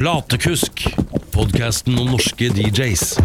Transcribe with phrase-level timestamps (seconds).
[0.00, 0.86] Platekusk,
[1.28, 3.18] podkasten om norske DJs.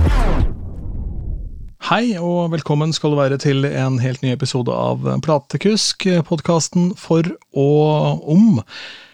[1.87, 7.31] Hei og velkommen skal du være til en helt ny episode av Platekusk, podkasten for
[7.55, 8.59] og om,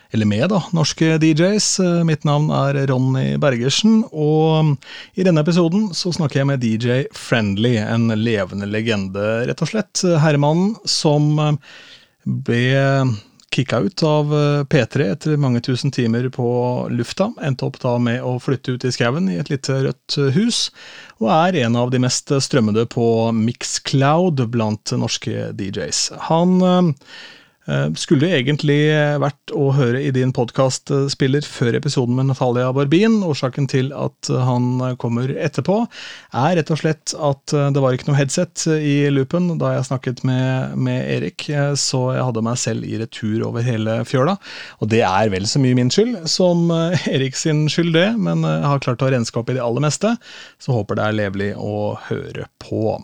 [0.10, 1.70] eller med, da, norske DJs.
[2.10, 4.74] Mitt navn er Ronny Bergersen, og
[5.14, 10.02] i denne episoden så snakker jeg med DJ Friendly, en levende legende, rett og slett.
[10.26, 11.36] Herremannen som
[12.26, 12.74] ble
[13.56, 16.48] kicka ut av eh, P3 etter mange tusen timer på
[16.92, 17.32] lufta.
[17.44, 20.64] Endte opp da med å flytte ut i skauen i et lite rødt hus,
[21.20, 26.08] og er en av de mest strømmede på Mixcloud blant norske DJs.
[26.32, 27.41] Han eh, Eh,
[28.00, 28.80] skulle egentlig
[29.22, 33.20] vært å høre i din podkastspiller før episoden med Natalia Barbin.
[33.28, 35.78] Årsaken til at han kommer etterpå,
[36.42, 40.24] er rett og slett at det var ikke noe headset i loopen da jeg snakket
[40.28, 44.38] med, med Erik, så jeg hadde meg selv i retur over hele fjøla.
[44.82, 46.70] Og det er vel så mye min skyld som
[47.14, 50.16] Erik sin skyld, det, men jeg har klart å renske opp i det aller meste,
[50.62, 52.98] så håper det er levelig å høre på.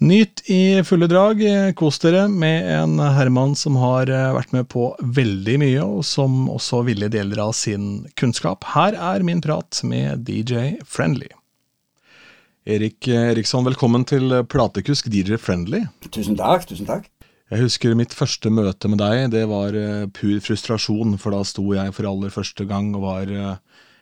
[0.00, 1.42] Nyt i fulle drag.
[1.76, 6.46] Kos dere med en Herman som har eh, vært med på veldig mye, og som
[6.48, 8.64] også ville deler av sin kunnskap.
[8.72, 11.28] Her er min prat med DJ Friendly.
[12.64, 15.82] Erik Eriksson, velkommen til Platekusk DJ Friendly.
[16.08, 16.64] Tusen takk.
[16.72, 17.10] tusen takk.
[17.52, 19.26] Jeg husker mitt første møte med deg.
[19.36, 23.36] Det var eh, pur frustrasjon, for da sto jeg for aller første gang og var
[23.36, 23.56] eh,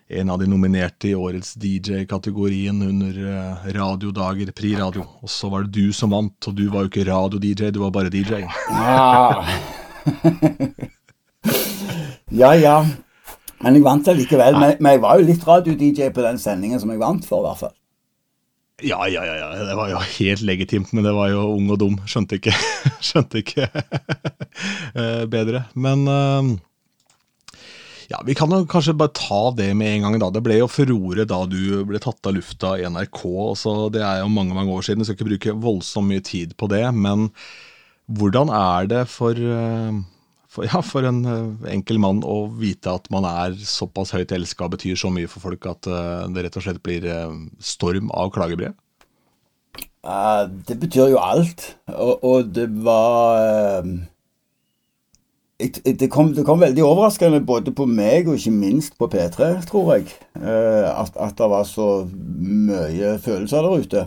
[0.08, 5.04] en av de nominerte i årets DJ-kategorien under eh, radiodager, Pri Radio.
[5.20, 7.92] Og så var det du som vant, og du var jo ikke radio-DJ, du var
[7.92, 8.46] bare DJ.
[8.72, 9.44] Ja.
[12.40, 12.78] ja, ja.
[13.58, 14.56] Men jeg vant allikevel.
[14.56, 17.50] Men, men jeg var jo litt radio-DJ på den sendingen som jeg vant for, i
[17.50, 17.74] hvert fall.
[18.78, 21.80] Ja, ja, ja, ja, det var jo helt legitimt, men det var jo ung og
[21.82, 21.98] dum.
[22.08, 22.54] Skjønte ikke,
[23.10, 23.68] skjønte ikke
[25.02, 25.66] eh, bedre.
[25.74, 26.54] Men uh,
[28.08, 30.18] ja, Vi kan jo kanskje bare ta det med en gang.
[30.18, 30.30] da.
[30.32, 33.22] Det ble jo furore da du ble tatt av lufta i NRK.
[33.56, 35.04] så Det er jo mange mange år siden.
[35.04, 36.86] Jeg skal ikke bruke voldsomt mye tid på det.
[36.94, 37.28] Men
[38.08, 39.92] hvordan er det for, eh,
[40.48, 44.70] for, ja, for en eh, enkel mann å vite at man er såpass høyt elska,
[44.72, 47.04] betyr så mye for folk at eh, det rett og slett blir
[47.60, 48.72] storm av klagebrev?
[50.64, 51.74] Det betyr jo alt.
[51.92, 53.84] Og, og det var
[55.58, 59.94] det kom, det kom, veldig overraskende både på meg og ikke minst på P3, tror
[59.96, 64.04] jeg, eh, at, at det var så mye følelser der ute.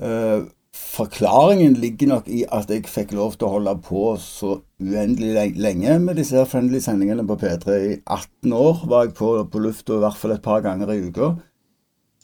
[0.00, 5.52] Eh, forklaringen ligger nok i at jeg fikk lov til å holde på så uendelig
[5.60, 7.76] lenge med disse friendly-sendingene på P3.
[7.76, 11.02] I 18 år var jeg på, på lufta i hvert fall et par ganger i
[11.04, 11.34] uka.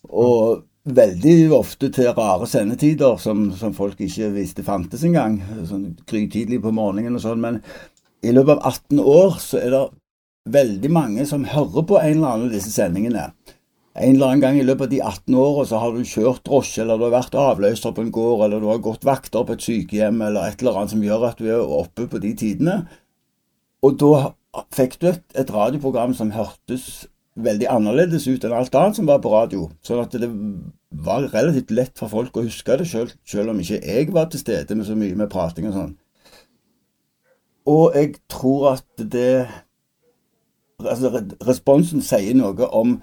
[0.09, 5.39] Og veldig ofte til rare sendetider som, som folk ikke visste fantes engang.
[5.69, 7.43] Sånn grytidlig på morgenen og sånn.
[7.43, 7.61] Men
[8.25, 9.87] i løpet av 18 år så er det
[10.51, 13.29] veldig mange som hører på en eller annen av disse sendingene.
[14.01, 16.83] En eller annen gang i løpet av de 18 åra så har du kjørt drosje,
[16.83, 19.65] eller du har vært avløser på en gård, eller du har gått vakter på et
[19.67, 22.77] sykehjem, eller et eller annet som gjør at du er oppe på de tidene.
[23.85, 24.31] Og da
[24.77, 26.87] fikk du et, et radioprogram som hørtes
[27.45, 29.69] veldig annerledes ut enn alt annet som var på radio.
[29.87, 30.29] Sånn at det
[30.91, 34.43] var relativt lett for folk å huske det, selv, selv om ikke jeg var til
[34.43, 35.97] stede med så mye med prating og sånn.
[37.71, 39.49] Og jeg tror at det
[40.81, 41.11] Altså,
[41.45, 42.95] responsen sier noe om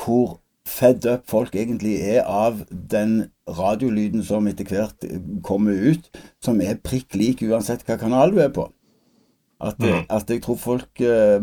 [0.00, 5.04] hvor fed up folk egentlig er av den radiolyden som etter hvert
[5.44, 6.08] kommer ut,
[6.40, 8.64] som er prikk lik uansett hva kanal du er på.
[9.62, 10.08] At, mm.
[10.10, 11.38] at, jeg tror folk uh,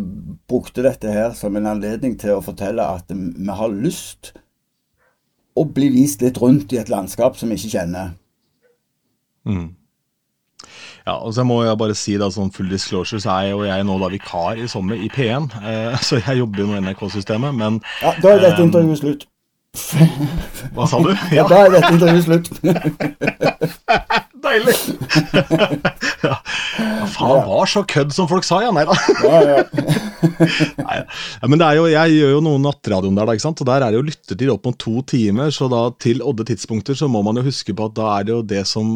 [0.50, 4.34] brukte dette her som en anledning til å fortelle at vi har lyst
[5.56, 8.14] å bli vist litt rundt i et landskap som vi ikke kjenner.
[9.48, 9.70] Mm.
[11.08, 13.86] Ja, og så må jeg bare si da, sånn full disclosure, så er jo jeg
[13.88, 15.50] nå da vikar i sommer i P1.
[15.64, 19.28] Eh, så jeg jobber jo med NRK-systemet, men Ja, Da er dette eh, intervjuet slutt.
[20.76, 21.14] Hva sa du?
[21.14, 22.48] Ja, ja da er dette intervjuet slutt.
[24.40, 24.76] Deilig!
[26.28, 26.36] ja.
[27.10, 28.72] Faen, var så kødd som folk sa, ja.
[28.76, 28.96] Nei da.
[30.86, 33.64] Nei, ja, men det er jo, jeg gjør jo noen nattradioen der, da, ikke sant?
[33.64, 35.52] og der er det jo lyttetid opp mot to timer.
[35.56, 38.36] Så da til odde tidspunkter så må man jo huske på at da er det
[38.36, 38.94] jo det som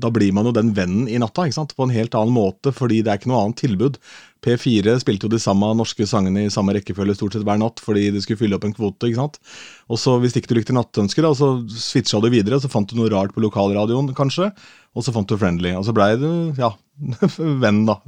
[0.00, 1.76] Da blir man jo den vennen i natta, ikke sant?
[1.76, 4.00] på en helt annen måte, fordi det er ikke noe annet tilbud.
[4.42, 8.08] P4 spilte jo de samme norske sangene i samme rekkefølge stort sett hver natt fordi
[8.10, 9.06] de skulle fylle opp en kvote.
[9.06, 9.38] ikke sant?
[9.86, 13.10] Og så Hvis ikke du likte nattønsket, så switcha du videre, så fant du noe
[13.12, 14.50] rart på lokalradioen, kanskje.
[14.92, 15.72] Og så fant du Friendly.
[15.78, 16.72] Og så blei du ja,
[17.62, 17.98] venn, da.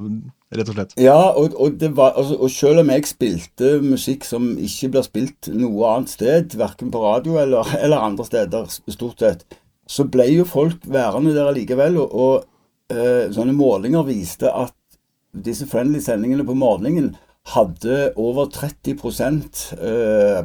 [0.54, 0.94] Rett og slett.
[1.00, 5.50] Ja, og, og, var, altså, og, selv om jeg spilte musikk som ikke blir spilt
[5.54, 9.46] noe annet sted, verken på radio eller, eller andre steder, stort sett,
[9.90, 11.98] så ble jo folk værende der likevel.
[12.02, 14.76] Og, og øh, sånne målinger viste at
[15.34, 17.14] disse friendly-sendingene på morgenen
[17.54, 18.94] hadde over 30
[19.76, 20.44] eh,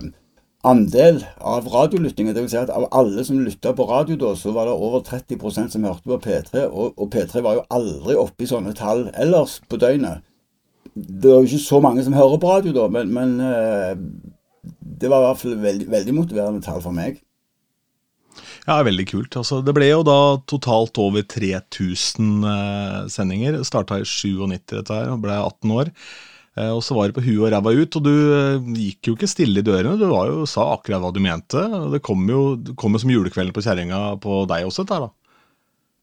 [0.63, 2.35] andel av radiolyttingen.
[2.35, 5.75] Vil si at av alle som lytta på radio da, så var det over 30%
[5.75, 6.65] som hørte på P3.
[6.67, 10.25] Og, og, P3 var jo aldri oppe i sånne tall ellers på døgnet.
[10.95, 13.95] Det er jo ikke så mange som hører på radio da, men, men eh,
[14.99, 17.21] det var i hvert fall veldig, veldig motiverende tall for meg.
[18.69, 19.33] Ja, veldig kult.
[19.39, 23.63] Altså, det ble jo da totalt over 3000 eh, sendinger.
[23.65, 25.89] Starta i 97 dette her, og ble 18 år.
[26.59, 29.15] Eh, og så var det på huet og ræva ut, og du eh, gikk jo
[29.17, 29.97] ikke stille i dørene.
[29.97, 31.63] Du jo, sa akkurat hva du mente.
[31.95, 35.13] Det kom jo, det kom jo som julekvelden på kjerringa på deg også, dette da.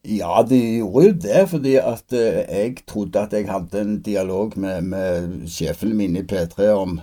[0.06, 4.54] Ja, de gjorde jo det, fordi at eh, jeg trodde at jeg hadde en dialog
[4.58, 7.00] med, med sjefen min i P3 om,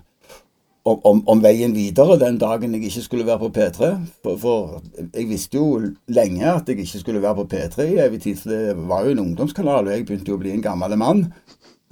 [0.83, 3.89] om, om, veien videre den dagen jeg ikke skulle være på P3.
[4.23, 4.81] For, for,
[5.13, 5.79] jeg visste jo
[6.11, 9.15] lenge at jeg ikke skulle være på P3 i evig tid, for det var jo
[9.15, 11.25] en ungdomskanal, og jeg begynte jo å bli en gammel mann.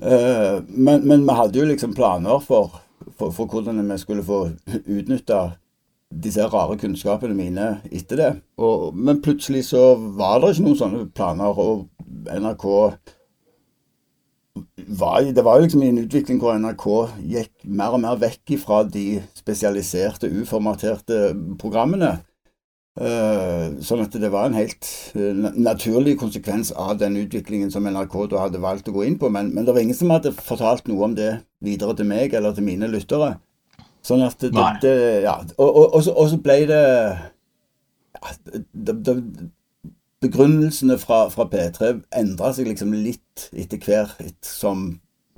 [0.02, 2.82] Uh, men, vi hadde jo liksom planer for,
[3.16, 4.44] for, for hvordan vi skulle få
[4.82, 5.42] utnytta
[6.12, 8.32] disse rare kunnskapene mine etter det.
[8.60, 11.88] Og, men plutselig så var det ikke noen sånne planer, og
[12.28, 12.68] NRK
[15.00, 16.88] var, Det var jo liksom en utvikling hvor NRK
[17.34, 22.18] gikk mer og mer vekk fra de spesialiserte, uformaterte programmene.
[23.00, 24.84] Uh, sånn at det var en helt
[25.16, 29.30] uh, naturlig konsekvens av den utviklingen som NRK da hadde valgt å gå inn på.
[29.32, 32.58] Men, men, det var ingen som hadde fortalt noe om det videre til meg eller
[32.58, 33.38] til mine lyttere.
[34.04, 34.52] Sånn at det,
[34.84, 35.38] det Ja.
[35.56, 36.84] Og, og, og, så, og, så, ble det,
[38.18, 38.36] ja,
[38.74, 39.16] det, det
[40.22, 44.86] Begrunnelsene fra, fra P3 endra seg liksom litt etter hvert som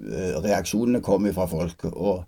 [0.03, 1.87] uh, reaksjonene kom fra folk.
[1.93, 2.23] og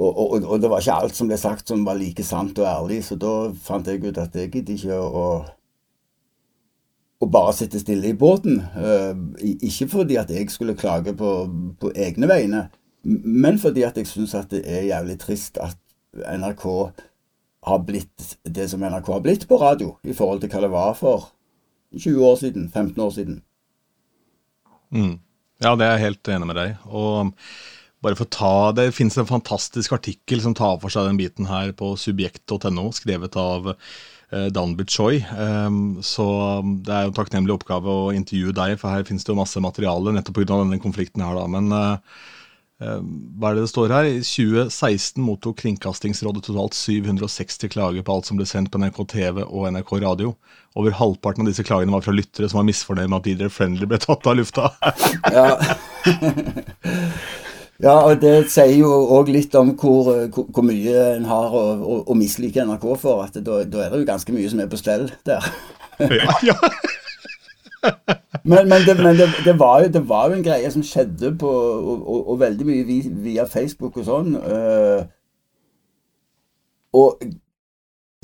[0.00, 2.68] og, og, og, det var ikke alt som ble sagt som var like sant og
[2.70, 5.24] ærlig, så da fant jeg ut at jeg gidder ikke å,
[7.20, 8.62] å bare sitte stille i båten.
[8.78, 11.34] Uh, ikke fordi at jeg skulle klage på,
[11.82, 12.62] på egne vegne,
[13.02, 15.76] men fordi at jeg syns at det er jævlig trist at
[16.14, 16.64] NRK
[17.66, 20.96] har blitt det som NRK har blitt på radio, i forhold til hva det var
[20.96, 21.28] for
[21.96, 23.42] 20 år siden, 15 år siden.
[24.94, 25.18] Mm.
[25.60, 26.78] Ja, det er jeg helt enig med deg.
[26.88, 27.34] Og
[28.00, 31.50] bare for å ta, Det finnes en fantastisk artikkel som tar for seg den biten
[31.50, 33.74] her på subjekt.no, skrevet av
[34.30, 35.18] Dan Danbit Choi.
[35.34, 36.24] Um, så
[36.62, 39.40] um, det er jo en takknemlig oppgave å intervjue deg, for her finnes det jo
[39.40, 40.60] masse materiale nettopp pga.
[40.62, 41.34] denne konflikten her.
[41.34, 42.20] da, Men uh,
[42.80, 44.06] hva er det det står her?
[44.08, 49.42] I 2016 mottok Kringkastingsrådet totalt 760 klager på alt som ble sendt på NRK TV
[49.44, 50.32] og NRK Radio.
[50.78, 53.90] Over halvparten av disse klagene var fra lyttere som var misfornøyd med at DJ Friendly
[53.90, 54.72] ble tatt av lufta.
[55.36, 55.54] ja.
[57.80, 61.94] Ja, og det sier jo òg litt om hvor, hvor, mye en har å, å,
[62.12, 63.22] å mislike NRK for.
[63.24, 65.48] at da, da, er det jo ganske mye som er på stell der.
[66.00, 66.54] Ja, ja.
[68.44, 71.32] Men, men, det, men det, det, var jo, det, var jo, en greie som skjedde
[71.40, 74.34] på Og, og, og veldig mye via Facebook og sånn.
[74.36, 75.04] Øh,
[77.00, 77.22] og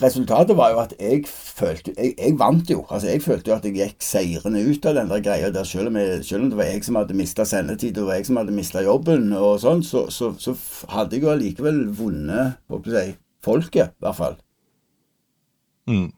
[0.02, 2.82] Resultatet var jo at jeg følte jeg, jeg, vant jo.
[2.90, 5.88] Altså, jeg følte jo at jeg gikk seirende ut av den der greia der, selv
[5.88, 8.52] om, jeg, selv om det var jeg som hadde mista sendetid, og jeg som hadde
[8.52, 10.52] mista jobben og sånn, så, så, så,
[10.92, 14.36] hadde jeg jo allikevel vunnet, håper jeg, folket, i hvert fall.
[15.86, 16.08] Mm.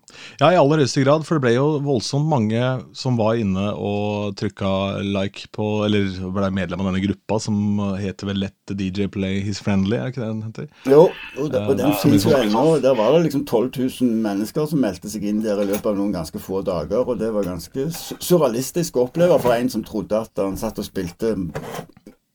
[0.40, 2.60] Ja, i aller høyeste grad, for det ble jo voldsomt mange
[2.96, 4.70] som var inne og trykka
[5.04, 9.60] like på Eller ble medlem av denne gruppa som heter vel Let DJ Play His
[9.60, 10.70] Friendly, er det ikke det den heter?
[10.88, 11.02] Jo,
[11.36, 12.64] og, det, på den uh, fins jo ennå.
[12.80, 13.68] Der var det liksom 12
[14.00, 17.20] 000 mennesker som meldte seg inn der i løpet av noen ganske få dager, og
[17.20, 21.34] det var ganske surrealistisk å oppleve for en som trodde at han satt og spilte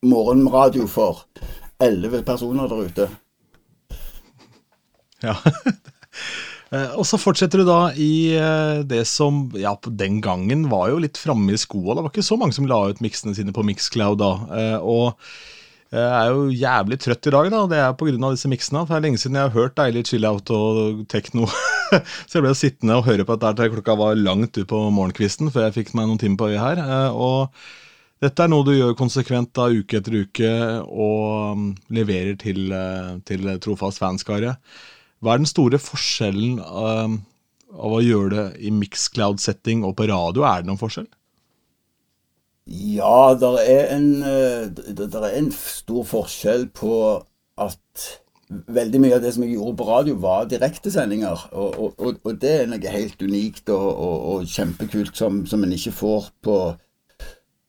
[0.06, 1.26] morgenradio for
[1.82, 3.12] elleve personer der ute.
[5.24, 5.42] Ja, Eh,
[6.98, 11.20] og så fortsetter du da i eh, det som ja, den gangen var jo litt
[11.22, 11.94] framme i skoa.
[11.94, 14.32] Det var ikke så mange som la ut miksene sine på Mixcloud da.
[14.58, 15.20] Eh, og
[15.94, 17.60] jeg er jo jævlig trøtt i dag, da.
[17.70, 18.16] Det er pga.
[18.24, 18.82] disse miksene.
[18.88, 21.46] For det er lenge siden jeg har hørt deilig chill-out og tekno.
[22.28, 25.54] så jeg ble sittende og høre på dette til klokka var langt ut på morgenkvisten
[25.54, 27.14] før jeg fikk meg noen timer på øyet her.
[27.14, 27.54] Og
[28.26, 30.52] dette er noe du gjør konsekvent da, uke etter uke,
[30.90, 32.74] og mm, leverer til,
[33.30, 34.56] til trofast fanskare.
[35.24, 37.20] Hva er den store forskjellen av,
[37.72, 40.44] av å gjøre det i mixcloud-setting og på radio?
[40.44, 41.08] Er det noen forskjell?
[42.68, 46.94] Ja, det er, uh, er, en stor forskjell på
[47.60, 48.04] at
[48.50, 51.48] veldig mye av det som jeg gjorde på radio, var direktesendinger.
[51.52, 55.96] Og, og, og, det er noe helt unikt og, og kjempekult som, som en ikke
[55.96, 56.58] får på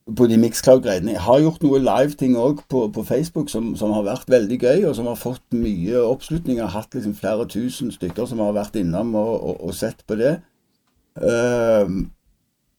[0.05, 1.15] på de Mixcloud-greiene.
[1.15, 4.83] Jeg har gjort noe live-ting òg på, på, Facebook som, som, har vært veldig gøy,
[4.89, 6.59] og som har fått mye oppslutning.
[6.59, 10.05] Jeg har hatt liksom flere tusen stykker som har vært innom og, og, og sett
[10.05, 10.37] på det.
[11.17, 12.05] Uh,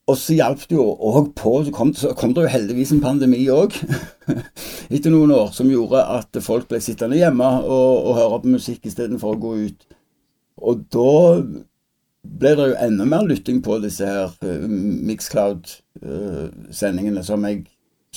[0.06, 1.56] og så hjalp det jo òg på.
[1.66, 3.74] Så kom, så kom, det jo heldigvis en pandemi òg,
[4.94, 8.86] etter noen år, som gjorde at folk ble sittende hjemme og, og høre på musikk
[8.86, 9.88] istedenfor å gå ut.
[10.62, 11.10] Og da
[12.40, 14.68] ble det jo enda mer lytting på disse her uh,
[15.08, 17.56] Mixcloud-sendingene, uh, som jeg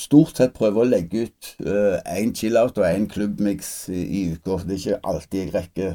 [0.00, 4.52] stort sett prøver å legge ut én uh, chill-out og én klubbmix i, i uka.
[4.64, 5.90] Det er ikke alltid jeg rekker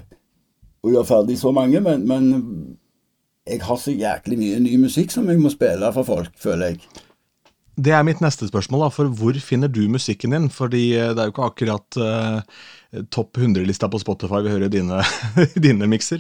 [0.86, 2.24] å gjøre ferdig så mange, men, men
[3.46, 6.80] jeg har så jæklig mye ny musikk som jeg må spille for folk, føler jeg.
[7.76, 10.48] Det er mitt neste spørsmål, da, for hvor finner du musikken din?
[10.54, 11.90] Fordi eh, det er jo ikke akkurat
[13.12, 14.98] topp 100-lista på Spotify vi hører dine,
[15.66, 16.20] dine mikser.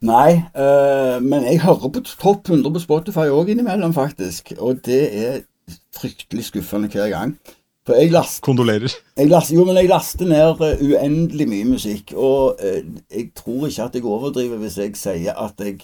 [0.00, 4.52] Nei, øh, men jeg hører på topp 100 på Spotify òg innimellom, faktisk.
[4.58, 5.40] Og det er
[5.96, 7.34] fryktelig skuffende hver gang.
[7.86, 8.92] For jeg last, Kondolerer.
[9.16, 12.12] Jeg last, jo, men jeg laster ned uh, uendelig mye musikk.
[12.16, 12.56] Og
[13.10, 15.80] jeg tror ikke at jeg overdriver hvis jeg sier at jeg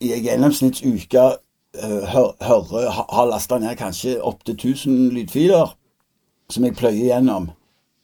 [0.00, 1.28] i en gjennomsnittsuke
[1.76, 5.76] hører, har lasta ned kanskje opptil 1000 lydfiler
[6.50, 7.50] som jeg pløyer gjennom.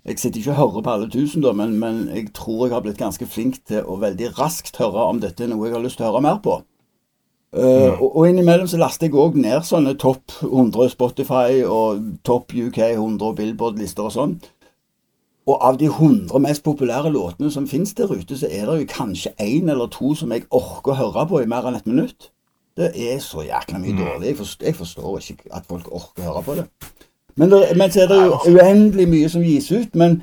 [0.02, 2.82] Jeg sitter ikke og hører på alle tusen, da, men, men, jeg tror jeg har
[2.82, 6.00] blitt ganske flink til å veldig raskt høre om dette er noe jeg har lyst
[6.00, 6.56] til å høre mer på.
[7.52, 12.54] Uh, og, og, innimellom så laster jeg òg ned sånne topp 100 Spotify og topp
[12.56, 14.34] UK 100 Billboard-lister og sånn.
[15.46, 18.90] Og av de 100 mest populære låtene som finnes der ute, så er det jo
[18.90, 22.30] kanskje én eller to som jeg orker å høre på i mer enn et minutt.
[22.78, 24.00] Det er så jækla mye mm.
[24.00, 24.28] dårlig.
[24.30, 26.68] Jeg forstår, jeg forstår, ikke at folk orker å høre på det.
[27.36, 29.94] Men, det, men så er det jo uendelig mye som gis ut.
[29.98, 30.22] Men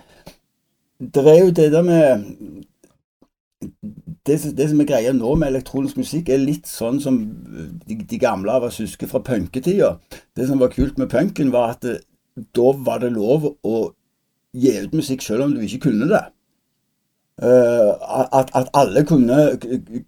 [1.00, 2.26] det er jo det der med
[4.28, 7.18] det, det, som er greia nå med elektronisk musikk, er litt sånn som
[7.88, 9.96] de, de gamle av oss husker fra punketida.
[10.38, 11.96] Det som var kult med punken, var at det,
[12.56, 13.80] da var det lov å
[14.56, 16.26] gi ut musikk selv om du ikke kunne det.
[17.40, 17.96] Uh,
[18.36, 19.56] at, at, alle kunne,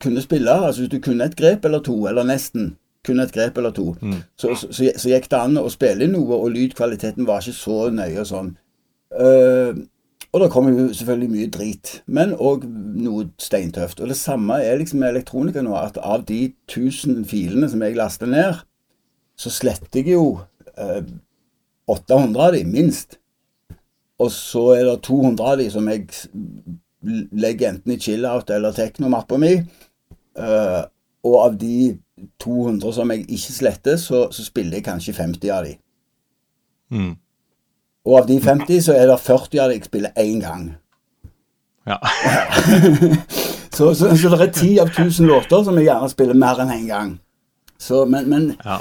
[0.03, 0.51] kunne, spille.
[0.51, 2.73] altså Hvis du kunne et grep eller to, eller nesten
[3.05, 4.19] kunne et grep eller to, mm.
[4.37, 7.57] så, så, så, så, gikk det an å spille inn noe, og lydkvaliteten var ikke
[7.57, 8.51] så nøye og sånn.
[9.11, 9.81] Uh,
[10.31, 12.63] og det kommer jo selvfølgelig mye drit, men òg
[13.03, 13.99] noe steintøft.
[13.99, 17.97] Og det samme er liksom med elektronika nå, at av de 1000 filene som jeg
[17.99, 18.61] laster ned,
[19.35, 20.37] så sletter jeg jo
[20.77, 21.01] uh,
[21.91, 23.17] 800 av de, minst.
[24.21, 26.07] Og så er det 200 av de som jeg
[27.33, 29.55] legger enten i chill-out eller teknomappa mi.
[30.37, 30.85] Uh,
[31.27, 31.97] og av de
[32.39, 35.75] 200 som jeg ikke sletter, så, så spiller jeg kanskje 50 av de.
[36.91, 37.15] Mm.
[38.05, 40.69] Og av de 50 så er det 40 av de jeg spiller én gang.
[41.87, 41.97] Ja.
[43.75, 46.73] så, så, så, det er 10 av 1000 låter som jeg gjerne spiller mer enn
[46.73, 47.11] én en gang.
[47.81, 48.77] Så, men, men ja.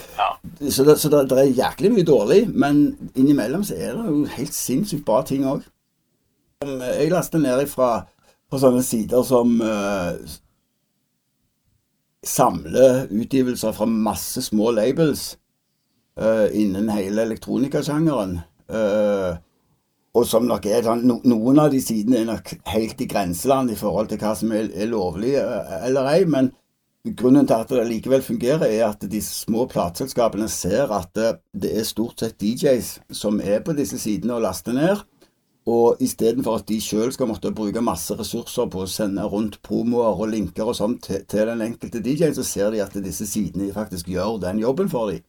[0.69, 2.83] så, det, så det, det, er jæklig mye dårlig, men
[3.17, 5.63] innimellom så er det jo helt sinnssykt bra ting òg.
[6.61, 8.03] Jeg laster ned ifra
[8.51, 10.19] på sånne sider som uh,
[12.27, 15.35] samler utgivelser fra masse små labels
[16.21, 18.39] uh, innen hele elektronikasjangeren.
[18.71, 19.39] Uh,
[20.15, 23.71] og som nok er sånn, no, Noen av de sidene er nok helt i grenseland
[23.71, 26.51] i forhold til hva som er, er lovlig eller ei, men
[27.01, 31.87] Grunnen til at det likevel fungerer, er at de små plateselskapene ser at det er
[31.89, 35.01] stort sett DJs som er på disse sidene og laster ned.
[35.69, 40.17] Og istedenfor at de sjøl skal måtte bruke masse ressurser på å sende rundt promoer
[40.17, 43.69] og linker og sånt til, til, den enkelte DJ-en, så ser de at disse sidene
[43.75, 45.27] faktisk gjør den jobben for dem.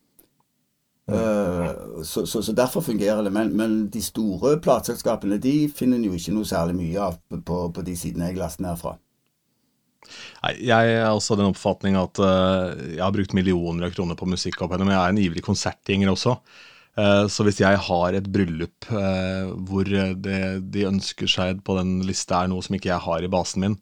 [1.12, 3.34] Uh, så, så, så, derfor fungerer det.
[3.36, 7.84] Men, men de store plateselskapene de finner jo ikke noe særlig mye av på, på
[7.84, 8.96] de sidene jeg laster ned fra.
[10.46, 14.30] Nei, Jeg er også den oppfatning at uh, jeg har brukt millioner av kroner på
[14.30, 16.38] musikk opp men jeg er en ivrig konsertgjenger også.
[17.00, 20.42] Uh, så hvis jeg har et bryllup uh, hvor det,
[20.74, 23.78] de ønsker seg på den lista er noe som ikke jeg har i basen min,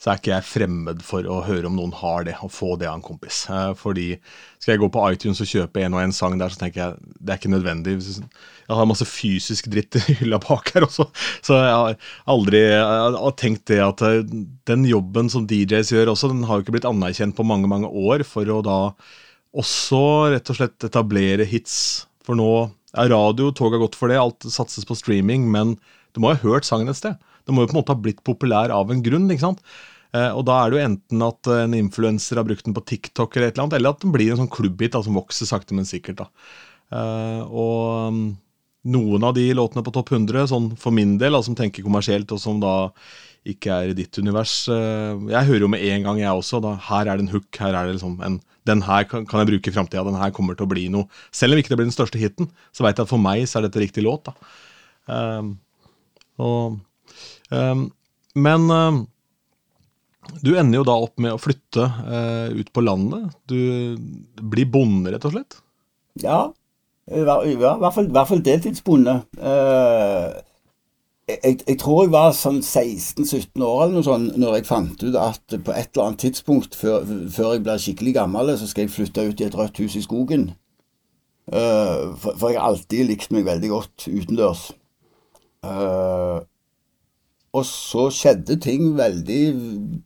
[0.00, 2.88] så er ikke jeg fremmed for å høre om noen har det, og få det
[2.90, 3.44] av en kompis.
[3.80, 4.18] fordi
[4.58, 7.14] skal jeg gå på iTunes og kjøpe en og en sang der, så tenker jeg
[7.20, 7.94] det er ikke nødvendig.
[8.02, 11.06] Jeg har masse fysisk dritt i hylla bak her også,
[11.46, 11.98] så jeg har
[12.34, 14.24] aldri jeg har tenkt det at eh,
[14.68, 17.88] den jobben som DJs gjør også, den har jo ikke blitt anerkjent på mange, mange
[17.88, 18.80] år for å da
[19.54, 20.02] også
[20.34, 21.78] rett og slett etablere hits.
[22.24, 22.50] For nå
[22.94, 25.74] er radio, toget godt for det, alt satses på streaming, men
[26.14, 27.18] du må ha hørt sangen et sted.
[27.44, 29.26] Den må jo på en måte ha blitt populær av en grunn.
[29.30, 29.64] ikke sant?
[30.14, 33.34] Eh, og da er det jo enten at en influenser har brukt den på TikTok,
[33.34, 35.88] eller et eller annet, eller at den blir en sånn klubbhit som vokser sakte, men
[35.88, 36.22] sikkert.
[36.22, 36.30] da.
[36.94, 38.18] Uh, og
[38.94, 42.40] noen av de låtene på topp 100, sånn for min del, som tenker kommersielt, og
[42.40, 42.92] som da
[43.44, 46.62] ikke er i ditt univers eh, Jeg hører jo med en gang, jeg også.
[46.64, 47.48] Da, her er det en hook.
[47.60, 50.04] her er det liksom en, Den her kan, jeg bruke i framtida.
[50.06, 51.08] Den her kommer til å bli noe.
[51.34, 53.60] Selv om ikke det blir den største hiten, så veit jeg at for meg så
[53.60, 54.30] er dette riktig låt.
[54.30, 54.54] da.
[55.04, 55.50] Um,
[56.40, 56.78] og,
[57.52, 57.82] um,
[58.40, 59.02] men um,
[60.40, 63.28] Du ender jo da opp med å flytte uh, ut på landet.
[63.44, 63.60] Du
[64.40, 65.60] blir bonde, rett og slett?
[66.24, 66.46] Ja,
[67.12, 69.18] i hvert fall, hvert fall deltidsbonde.
[69.36, 70.40] Uh,
[71.28, 75.16] jeg, jeg, tror jeg var sånn 16-17 år eller noe sånt når jeg fant ut
[75.16, 78.92] at på et eller annet tidspunkt før, før jeg blir skikkelig gammel, så skal jeg
[78.92, 80.50] flytte ut i et rødt hus i skogen.
[81.48, 84.66] Uh, for, for, jeg har alltid likt meg veldig godt utendørs.
[85.64, 86.44] Uh,
[87.54, 89.42] og så skjedde ting veldig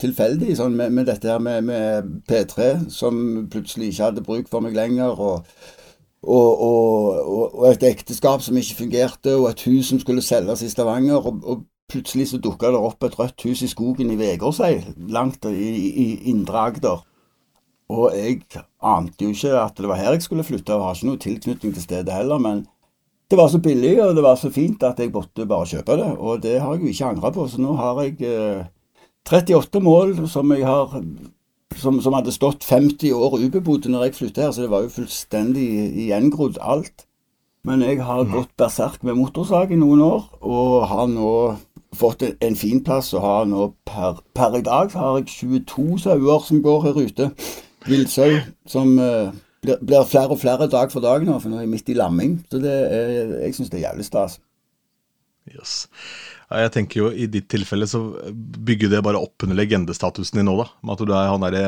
[0.02, 4.62] tilfeldig sånn med, med, dette her med, med, P3, som plutselig ikke hadde bruk for
[4.62, 5.16] meg lenger.
[5.16, 5.46] Og,
[6.22, 10.70] og, og, og, et ekteskap som ikke fungerte, og et hus som skulle selges i
[10.72, 11.26] Stavanger.
[11.26, 14.74] Og, plutselig så dukka det opp et rødt hus i skogen i Vegårshei,
[15.08, 16.98] langt i, i Indre Agder.
[17.88, 18.42] Og jeg
[18.84, 21.72] ante jo ikke at det var her jeg skulle flytte, og har ikke noe tilknytning
[21.72, 22.36] til stedet heller.
[22.44, 22.66] men
[23.30, 26.10] det var så billig og det var så fint at jeg måtte bare kjøpe det.
[26.16, 27.44] Og det har jeg jo ikke angra på.
[27.48, 28.68] Så nå har jeg eh,
[29.28, 30.94] 38 mål som jeg har
[31.78, 34.96] som, som, hadde stått 50 år ubebodd når jeg flyttet her, så det var jo
[34.98, 35.68] fullstendig
[36.08, 37.06] gjengrodd alt.
[37.66, 38.32] Men jeg har mm.
[38.32, 41.32] gått berserk med motorsag i noen år, og har nå
[41.96, 43.12] fått en, fin plass.
[43.16, 45.28] Og har nå per, per, i dag har jeg
[45.66, 47.30] 22 sauer som går her ute.
[47.88, 51.66] Villsau som uh, blir, blir, flere og flere dag for dag nå, for nå er
[51.66, 52.38] jeg midt i lamming.
[52.50, 54.38] Så det er, jeg syns det er jævlig stas.
[55.48, 55.88] Yes.
[56.48, 58.00] Jeg tenker jo I ditt tilfelle så
[58.32, 60.68] bygger det bare opp under legendestatusen din nå, da.
[60.80, 61.66] Med at du er han derre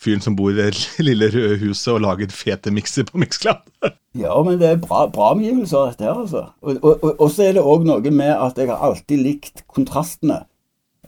[0.00, 0.70] fyren som bor i det
[1.08, 3.64] lille røde huset og lager fete mikser på Mixcloud.
[4.24, 6.46] ja, men det er bra, bra omgivelser, dette her, altså.
[6.60, 9.64] Og, og, og, og så er det òg noe med at jeg har alltid likt
[9.72, 10.42] kontrastene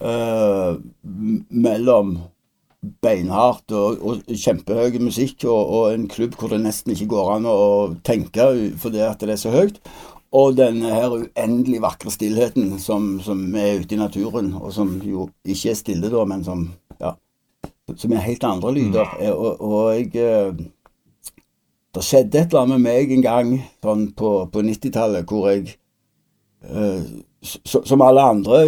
[0.02, 2.18] uh, mellom
[3.02, 7.46] beinhardt og, og kjempehøy musikk og, og, en klubb hvor det nesten ikke går an
[7.46, 7.58] å
[8.02, 8.48] tenke
[8.82, 9.78] fordi at det er så høyt.
[10.32, 15.26] Og denne her uendelig vakre stillheten som, som, er ute i naturen, og som jo
[15.44, 16.62] ikke er stille da, men som,
[17.00, 17.12] ja,
[17.92, 19.12] som er helt andre lyder.
[19.18, 19.26] Mm.
[19.34, 20.54] Og, og, jeg eh,
[21.92, 23.48] Det skjedde et eller annet med meg en gang
[23.84, 25.74] sånn på, på 90-tallet hvor jeg,
[26.64, 27.02] eh,
[27.68, 28.62] som alle andre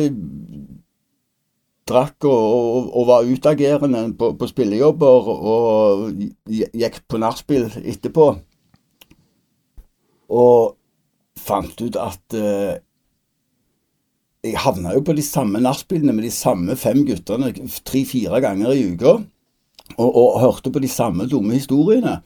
[1.88, 6.10] drakk og, og, og var utagerende på, på, spillejobber og
[6.44, 8.26] gikk på nachspiel etterpå.
[10.28, 10.76] Og
[11.44, 12.80] fant ut at eh,
[14.44, 17.52] jeg havna jo på de samme nachspielene med de samme fem guttene
[17.88, 19.16] tre-fire ganger i uka.
[20.00, 22.18] Og, og, hørte på de samme dumme historiene.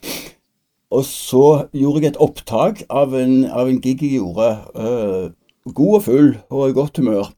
[0.94, 4.48] Og så gjorde jeg et opptak av en, av en gig jeg gjorde.
[4.78, 7.32] Uh, god og full og i godt humør.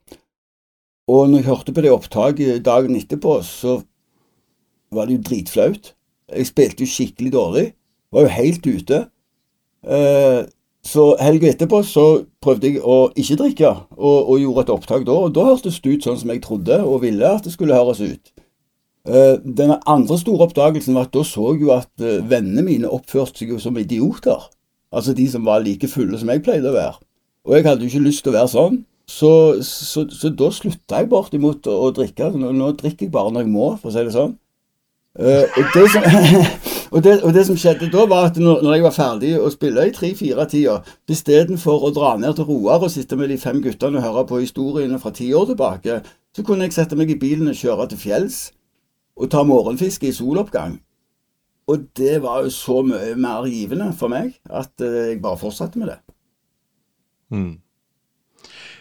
[1.10, 3.80] Og når jeg hørte på det opptaket dagen etterpå, så
[4.94, 5.92] var det jo dritflaut.
[6.30, 7.66] Jeg spilte jo skikkelig dårlig.
[8.14, 9.00] Var jo helt ute.
[9.82, 10.40] Eh,
[10.86, 12.04] så helga etterpå så
[12.40, 15.16] prøvde jeg å ikke drikke, og, og, gjorde et opptak da.
[15.26, 18.00] Og da hørtes det ut sånn som jeg trodde og ville at det skulle høres
[18.00, 18.32] ut.
[19.08, 22.88] Uh, den andre store oppdagelsen var at da så jeg jo at uh, vennene mine
[22.92, 24.48] oppførte seg jo som idioter.
[24.90, 26.98] Altså de som var like fulle som jeg pleide å være.
[27.48, 28.80] Og jeg hadde jo ikke lyst til å være sånn.
[29.10, 29.30] Så,
[29.66, 32.30] så, så da slutta jeg bortimot å, å drikke.
[32.36, 34.36] Nå, nå, drikker jeg bare når jeg må, for å si det sånn.
[35.18, 36.04] Uh, og, det som,
[36.94, 39.48] og, det, og, det som, skjedde da, var at når, når jeg var ferdig å
[39.50, 40.76] spille i tre-fire-tida,
[41.10, 44.38] istedenfor å dra ned til Roar og sitte med de fem guttene og høre på
[44.44, 45.98] historiene fra ti år tilbake,
[46.36, 48.38] så kunne jeg sette meg i bilen og kjøre til fjells
[49.18, 50.78] og ta morgenfiske i soloppgang.
[51.70, 55.82] Og det var jo så mye mer givende for meg at uh, jeg bare fortsatte
[55.82, 55.98] med det.
[57.34, 57.58] Mm.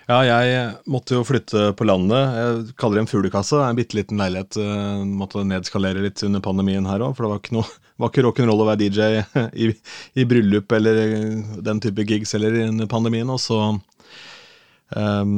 [0.09, 2.31] Ja, jeg måtte jo flytte på landet.
[2.33, 3.53] Jeg kaller det en fuglekasse.
[3.59, 4.57] Det er en bitte liten leilighet.
[4.57, 7.65] Jeg måtte nedskalere litt under pandemien her òg, for det var ikke,
[8.07, 9.19] ikke rock'n'roll å være DJ
[9.67, 9.69] i,
[10.17, 11.03] i, bryllup eller
[11.61, 13.29] den type gigs eller under pandemien.
[13.29, 13.59] Og så
[14.97, 15.35] um,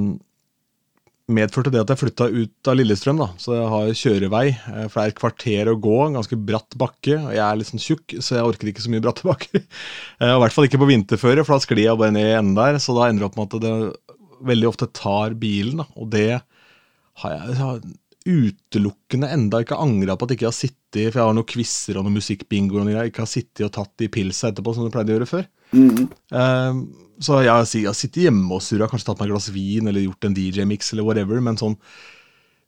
[1.35, 3.27] medførte det at jeg flytta ut av Lillestrøm, da.
[3.43, 4.45] Så jeg har kjørevei.
[4.53, 7.17] Eh, for det er et kvarter å gå, ganske bratt bakke.
[7.19, 9.67] og Jeg er litt sånn tjukk, så jeg orker ikke så mye bratte bakker.
[9.67, 12.55] Eh, I hvert fall ikke på vinterføre, for da sklir jeg bare ned i enden
[12.55, 12.79] der.
[12.79, 15.81] Så da ender det opp med at det veldig ofte tar bilen.
[15.81, 15.87] Da.
[16.01, 16.41] Og det
[17.21, 17.81] har jeg, har
[18.21, 21.97] utelukkende enda ikke angra på at jeg ikke har sittet For jeg har noen quizer
[21.97, 24.93] og noen musikkbingo og jeg ikke har sittet og tatt de pilsa etterpå, som du
[24.93, 25.45] pleide å gjøre før.
[25.71, 26.09] Mm.
[26.35, 26.81] Um,
[27.21, 30.03] så jeg jeg har sittet hjemme og surra, kanskje tatt meg et glass vin eller
[30.03, 31.77] gjort en DJ-mix eller whatever, men sånn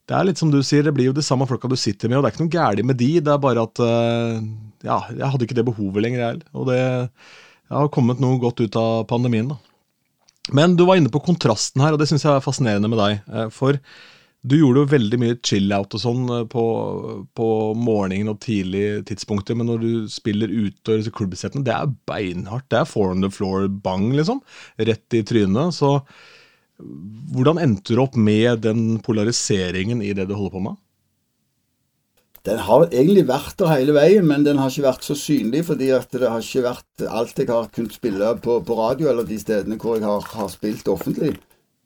[0.03, 2.17] det er litt som du sier, det blir jo de samme folka du sitter med,
[2.17, 4.39] og det er ikke noe galt med de, det er bare at uh,
[4.83, 6.49] ja, jeg hadde ikke det behovet lenger, jeg heller.
[6.59, 9.55] Og det jeg har kommet noe godt ut av pandemien, da.
[10.51, 13.21] Men du var inne på kontrasten her, og det syns jeg er fascinerende med deg.
[13.31, 13.79] Eh, for
[14.43, 16.63] du gjorde jo veldig mye chill-out og sånn eh, på,
[17.37, 17.47] på,
[17.79, 22.67] morgenen og tidlige tidspunkter, men når du spiller ute og klubbsettene, det er beinhardt.
[22.73, 24.43] Det er four on the floor-bang, liksom.
[24.83, 25.77] Rett i trynet.
[25.79, 25.95] Så
[27.31, 30.79] hvordan endte du opp med den polariseringen i det du holder på med?
[32.43, 35.93] Den har egentlig vært der hele veien, men den har ikke vært så synlig fordi
[35.95, 39.39] at det har ikke vært alt jeg har kunnet spille på, på radio, eller de
[39.39, 41.37] stedene hvor jeg har, har spilt offentlig.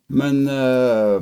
[0.09, 1.21] Men uh,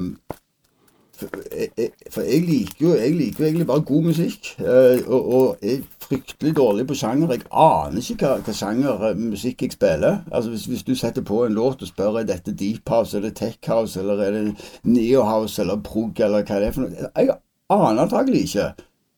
[1.20, 4.54] for, jeg, for jeg, liker jo, jeg liker jo egentlig bare god musikk.
[4.62, 7.36] Uh, og, og, jeg er fryktelig dårlig på sjanger.
[7.36, 10.20] Jeg aner ikke hva, hva sjanger musikk jeg spiller.
[10.32, 13.28] Altså hvis, hvis, du setter på en låt og spør er dette deep house, er
[13.28, 16.88] det tech house, eller er det neo house, eller prog, eller hva det er for
[16.88, 17.10] noe.
[17.16, 17.40] Jeg
[17.74, 18.70] aner antagelig ikke.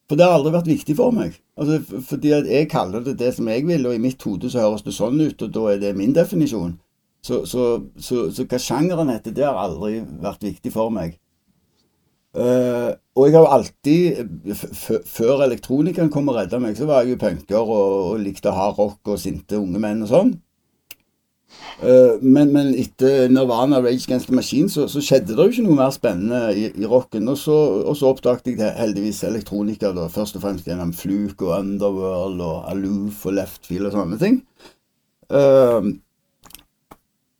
[0.07, 1.35] For det har aldri vært viktig for meg.
[1.59, 4.85] Altså, fordi jeg kaller det det som jeg vil, og i mitt hode så høres
[4.85, 6.77] det sånn ut, og da er det min definisjon.
[7.25, 7.63] Så, så,
[7.99, 11.17] så, så hva sjangeren heter, det har aldri vært viktig for meg.
[12.37, 14.51] Uh, og jeg har jo alltid,
[15.09, 18.77] før elektronikeren kom og redda meg, så var jeg jo punker og, og likte hard
[18.77, 20.35] rock og sinte unge menn og sånn.
[21.77, 25.65] Uh, men, men, etter Nirvana Rage Against the Machine så, så, skjedde det jo ikke
[25.67, 27.29] noe mer spennende i, i rocken.
[27.29, 31.59] Og så, og så oppdaget jeg heldigvis elektronika, da, først og fremst gjennom Fluke og
[31.59, 34.41] Underworld og Aloof og Leftfield og sånne ting.
[35.29, 35.93] Uh,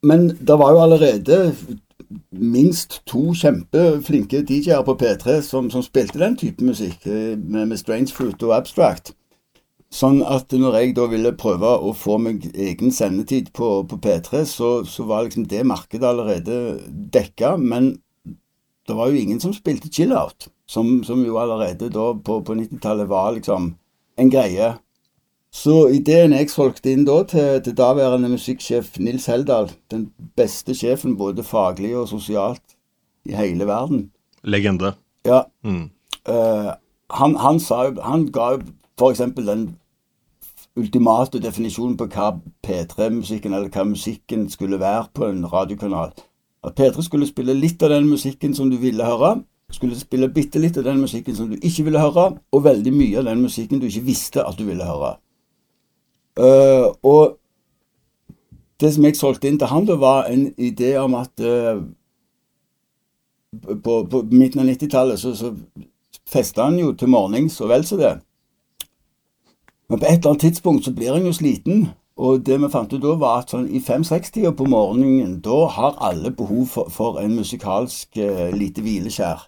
[0.05, 1.53] men det var jo allerede
[2.31, 7.77] minst to kjempeflinke DJ-er på P3 som, som, spilte den type musikk, eh, med, med
[7.77, 9.13] Strange Fruit og Abstract.
[9.93, 14.43] Sånn at når jeg da ville prøve å få meg egen sendetid på, på P3,
[14.49, 16.57] så, så, var liksom det markedet allerede
[17.13, 17.55] dekka.
[17.57, 17.93] Men
[18.87, 23.07] det var jo ingen som spilte chill-out, som, som, jo allerede da på, på 90-tallet
[23.07, 23.71] var liksom
[24.19, 24.73] en greie.
[25.55, 31.15] Så ideen jeg solgte inn da til, til daværende musikksjef Nils Heldal, den beste sjefen
[31.17, 32.75] både faglig og sosialt
[33.27, 34.09] i hele verden
[34.47, 34.93] Legende.
[35.25, 35.41] Ja.
[35.63, 35.89] Mm.
[36.27, 36.75] Uh,
[37.09, 38.61] han, han, sa, han ga jo
[38.97, 39.21] f.eks.
[39.35, 39.67] den
[40.77, 42.31] ultimate definisjonen på hva
[42.65, 46.13] P3-musikken, eller hva musikken skulle være på en radiokanal.
[46.65, 49.37] At P3 skulle spille litt av den musikken som du ville høre,
[49.71, 53.19] skulle spille bitte litt av den musikken som du ikke ville høre, og veldig mye
[53.19, 55.17] av den musikken du ikke visste at du ville høre.
[56.37, 57.37] Uh, og
[58.79, 61.81] det som jeg solgte inn til han, det var en idé om at uh,
[63.83, 65.53] på, på, midten av 90-tallet så, så
[66.29, 68.13] festa han jo til morgens og vel så det.
[69.87, 71.89] Men på et eller annet tidspunkt så blir en jo sliten.
[72.17, 75.99] Og det vi fant ut da, var at sånn i fem-seks-tida på morgenen, da har
[76.01, 79.45] alle behov for, for en musikalsk eh, lite hvileskjær.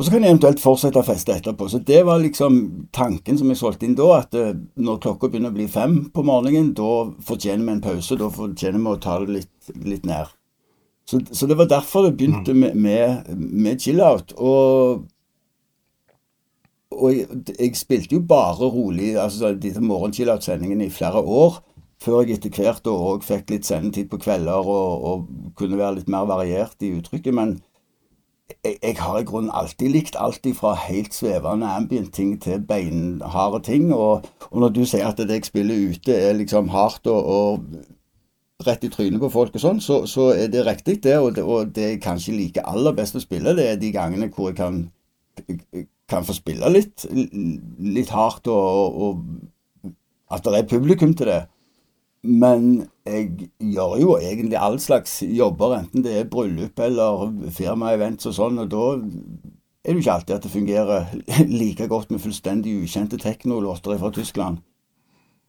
[0.00, 1.66] Og så kan jeg eventuelt fortsette å feste etterpå.
[1.68, 2.54] Så det var liksom
[2.96, 6.24] tanken som jeg solgte inn da, at eh, når klokka begynner å bli fem på
[6.24, 8.16] morgenen, da fortjener vi en pause.
[8.16, 10.32] Da fortjener vi å ta det litt, litt ned.
[11.04, 12.60] Så, så, det var derfor det begynte mm.
[12.62, 14.32] med, med, med chill-out.
[14.40, 15.04] Og
[17.00, 17.26] og jeg,
[17.58, 21.60] jeg, spilte jo bare rolig altså disse morgenchillout-sendingene i flere år,
[22.02, 26.08] før jeg etter hvert òg fikk litt sendetid på kvelder og, og, kunne være litt
[26.08, 27.34] mer variert i uttrykket.
[27.36, 27.58] Men
[28.64, 33.92] jeg, jeg har i grunnen alltid likt alt fra helt svevende ambient-ting til beinharde ting.
[33.92, 38.66] Og, og, når du sier at det jeg spiller ute er liksom hardt og, og
[38.66, 41.18] rett i trynet på folk og sånn, så, så, er det riktig, det.
[41.18, 41.84] Og, det.
[41.84, 44.82] jeg kanskje liker aller best å spille, det er de gangene hvor jeg kan
[46.10, 49.90] kan få spille litt, litt hardt, og, og,
[50.30, 51.40] at det er publikum til det.
[52.22, 58.36] Men jeg gjør jo egentlig all slags jobber, enten det er bryllup eller firmaevents og
[58.36, 58.84] sånn, og da
[59.80, 61.06] er det jo ikke alltid at det fungerer
[61.62, 64.60] like godt med fullstendig ukjente teknolåter fra Tyskland.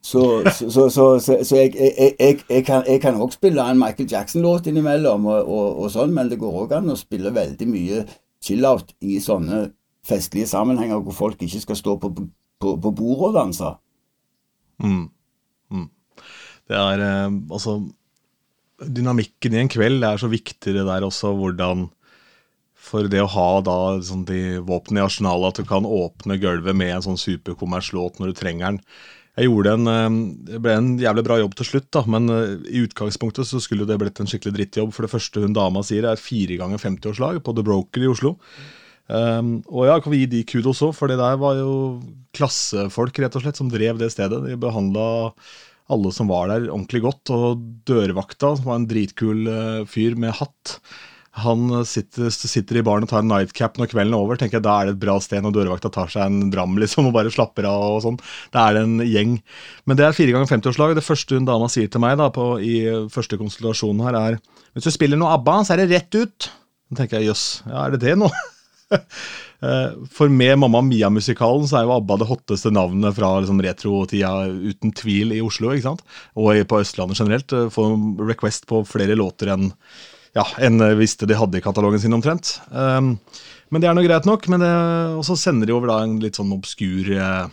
[0.01, 2.39] Så, så, så, så jeg, jeg, jeg,
[2.87, 6.57] jeg, kan òg spille en Michael Jackson-låt innimellom, og, og, og, sånn, men det går
[6.63, 8.01] òg an å spille veldig mye
[8.41, 9.67] chill-out i sånne
[10.07, 13.71] festlige sammenhenger hvor folk ikke skal stå på, på, på bordet og danse.
[14.81, 15.07] Mm.
[15.71, 15.87] Mm.
[16.69, 17.79] Det er eh, altså
[18.81, 21.85] Dynamikken i en kveld det er så viktig det der også, hvordan
[22.81, 26.73] For det å ha da sånn, de våpnene i arsenalet, at du kan åpne gulvet
[26.73, 28.79] med en sånn superkommerslåt når du trenger den.
[29.37, 30.09] Jeg gjorde en, eh,
[30.49, 33.85] Det ble en jævlig bra jobb til slutt, da, men eh, i utgangspunktet så skulle
[33.85, 34.91] det blitt en skikkelig drittjobb.
[34.93, 38.35] For det første hun dama sier, er fire ganger 50-årslag på The Broker i Oslo.
[39.11, 41.73] Um, og ja, kan vi gi de kudos òg, for det der var jo
[42.37, 44.39] klassefolk rett og slett som drev det stedet.
[44.45, 45.05] De behandla
[45.91, 47.33] alle som var der, ordentlig godt.
[47.35, 50.77] Og dørvakta, som var en dritkul uh, fyr med hatt,
[51.41, 54.35] han sitter, sitter, i baren og tar en nightcap når kvelden er over.
[54.39, 57.07] tenker jeg Da er det et bra sted når dørvakta tar seg en dram liksom,
[57.07, 57.85] og bare slapper av.
[57.95, 58.17] og sånn.
[58.51, 59.37] Da er det en gjeng.
[59.87, 60.95] Men det er fire ganger 50-årslag.
[60.99, 64.41] Det første hun dama sier til meg da, på, i første konsultasjonen her, er
[64.75, 66.51] hvis du spiller noe ABBA, så er det rett ut.
[66.91, 68.27] Da tenker jeg jøss, ja, er det det nå?
[69.61, 74.31] Eh, for med Mamma Mia-musikalen så er jo ABBA det hotteste navnet fra liksom, retrotida
[74.49, 75.69] uten tvil i Oslo.
[75.69, 76.01] ikke sant?
[76.33, 77.53] Og på Østlandet generelt.
[77.53, 77.91] Eh, få
[78.25, 79.69] request på flere låter enn
[80.33, 82.55] ja, enn visste de hadde i katalogen sin omtrent.
[82.71, 83.17] Um,
[83.69, 84.47] men det er nå greit nok.
[84.49, 87.51] men Og så sender de over da en litt sånn obskur uh,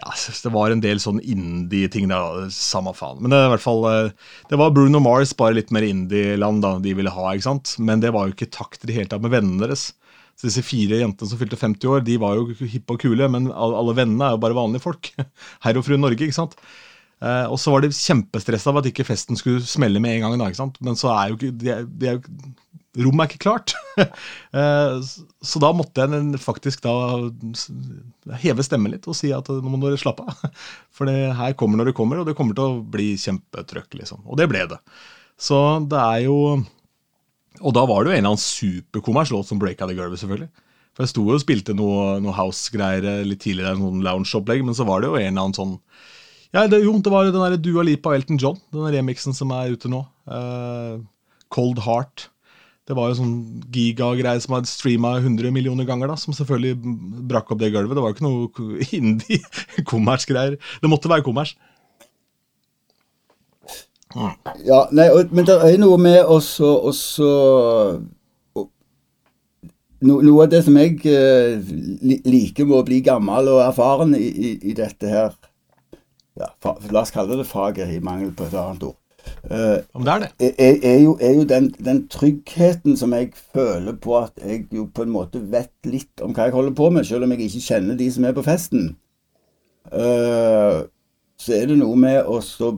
[0.00, 2.48] ja, det var en del sånn indie-ting der.
[2.50, 3.20] Samme faen.
[3.20, 3.84] Men det, i hvert fall,
[4.50, 7.34] det var Bruno Mars, bare litt mer indie-land da, de ville ha.
[7.34, 7.76] ikke sant?
[7.78, 9.92] Men det var jo ikke takt i det hele tatt med vennene deres.
[10.34, 13.50] Så disse fire jentene som fylte 50 år, de var jo hippe og kule, men
[13.52, 15.12] alle vennene er jo bare vanlige folk.
[15.64, 16.56] Herr og fru Norge, ikke sant.
[17.22, 20.36] Eh, og så var de kjempestressa av at ikke festen skulle smelle med en gang.
[20.40, 20.80] da, ikke sant?
[20.84, 22.18] Men så er jo ikke de de
[22.94, 23.72] Rommet er ikke klart.
[23.98, 24.98] eh,
[25.42, 26.92] så da måtte jeg faktisk da
[28.38, 30.44] heve stemmen litt og si at nå må dere slappe av.
[30.94, 33.98] For det her kommer når det kommer, og det kommer til å bli kjempetrøkk.
[33.98, 34.22] liksom.
[34.28, 34.78] Og det ble det.
[35.34, 35.58] Så
[35.90, 36.38] det er jo
[37.62, 40.50] og da var det jo en eller annen superkommers låt som breaka det gulvet, selvfølgelig.
[40.94, 45.02] For jeg sto og spilte noe, noe house-greier litt tidligere, noen lounge-opplegg, men så var
[45.02, 45.74] det jo en eller annen sånn
[46.54, 49.50] Ja, det, jo, det var den der Dua Lipa og Elton John, den remixen som
[49.54, 50.04] er ute nå.
[50.30, 51.02] Uh,
[51.54, 52.28] Cold Heart.
[52.86, 53.34] Det var jo sånn
[53.72, 56.76] gigagreie som hadde streama 100 millioner ganger, da, som selvfølgelig
[57.30, 57.96] brakk opp det gulvet.
[57.96, 60.58] Det var jo ikke noe indie-kommers-greier.
[60.58, 61.56] Det måtte være kommers.
[64.14, 67.30] Ja, nei, men det er noe med også, også
[70.04, 71.72] no, Noe av det som jeg eh,
[72.22, 75.34] liker med å bli gammel og erfaren i, i, i dette her
[76.38, 78.98] ja, fa, La oss kalle det faget, i mangel på et annet ord.
[79.50, 80.30] Uh, Om det er det?
[80.58, 84.86] Er, er jo, er jo den, den, tryggheten som jeg føler på at jeg jo
[84.94, 87.62] på en måte vet litt om hva jeg holder på med, selv om jeg ikke
[87.68, 88.90] kjenner de som er på festen.
[89.92, 90.84] Uh,
[91.40, 92.74] så er det noe med å stå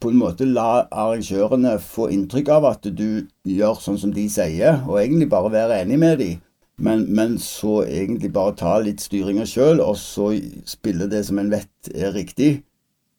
[0.00, 4.80] på en måte la arrangørene få inntrykk av at du gjør sånn som de sier,
[4.88, 6.38] og egentlig bare være enig med dem.
[6.80, 10.30] Men, men så egentlig bare ta litt styringa sjøl, og så
[10.68, 12.62] spille det som en vet er riktig.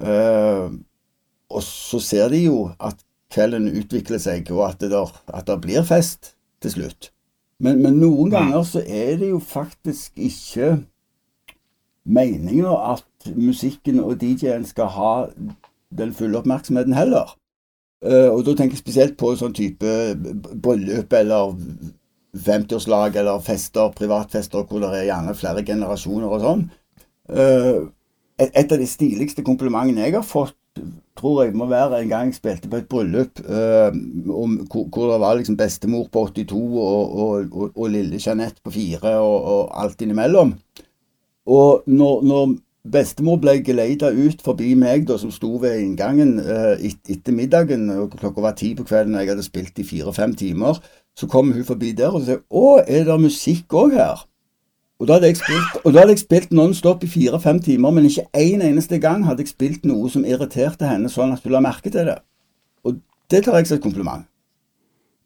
[0.01, 0.73] Uh,
[1.51, 2.97] og så ser de jo at
[3.31, 7.11] kvelden utvikler seg, og at det, der, at det blir fest til slutt.
[7.61, 10.79] Men, men noen ganger så er det jo faktisk ikke
[12.09, 15.13] meninga at musikken og DJ-en skal ha
[15.97, 17.35] den fulle oppmerksomheten heller.
[18.01, 19.89] Uh, og da tenker jeg spesielt på sånn type
[20.63, 21.53] bryllup eller
[22.33, 26.63] 50-årslag eller fester, privatfester hvor det er gjerne flere generasjoner og sånn.
[27.29, 27.91] Uh,
[28.41, 30.57] et av de stiligste komplimentene jeg har fått,
[31.19, 35.35] tror jeg må være en gang jeg spilte på et bryllup hvor, hvor, det var
[35.37, 40.55] liksom bestemor på 82 og, og, og, og lille Jeanette på 4 og, alt innimellom.
[41.51, 46.87] Og når, når Bestemor ble geleida ut forbi meg, da, som sto ved inngangen eh,
[46.89, 47.85] et, etter middagen.
[47.93, 50.81] og Klokka var ti på kvelden, og jeg hadde spilt i fire-fem timer.
[51.17, 54.25] Så kom hun forbi der og sa 'Å, er det musikk òg her?'
[55.01, 58.61] Og da hadde jeg spilt, da spilt non-stop i fire-fem timer, men ikke én en
[58.61, 62.05] eneste gang hadde jeg spilt noe som irriterte henne, sånn at hun la merke til
[62.05, 62.19] det.
[62.85, 62.99] Og
[63.31, 64.25] det tar jeg som et kompliment.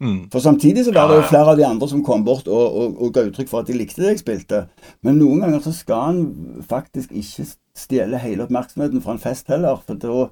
[0.03, 0.29] Mm.
[0.31, 2.97] For samtidig så var det jo flere av de andre som kom bort og, og,
[2.99, 4.65] og ga uttrykk for at de likte det jeg spilte.
[5.08, 7.47] Men noen ganger så skal en faktisk ikke
[7.79, 9.79] stjele hele oppmerksomheten fra en fest heller.
[9.88, 10.27] For da,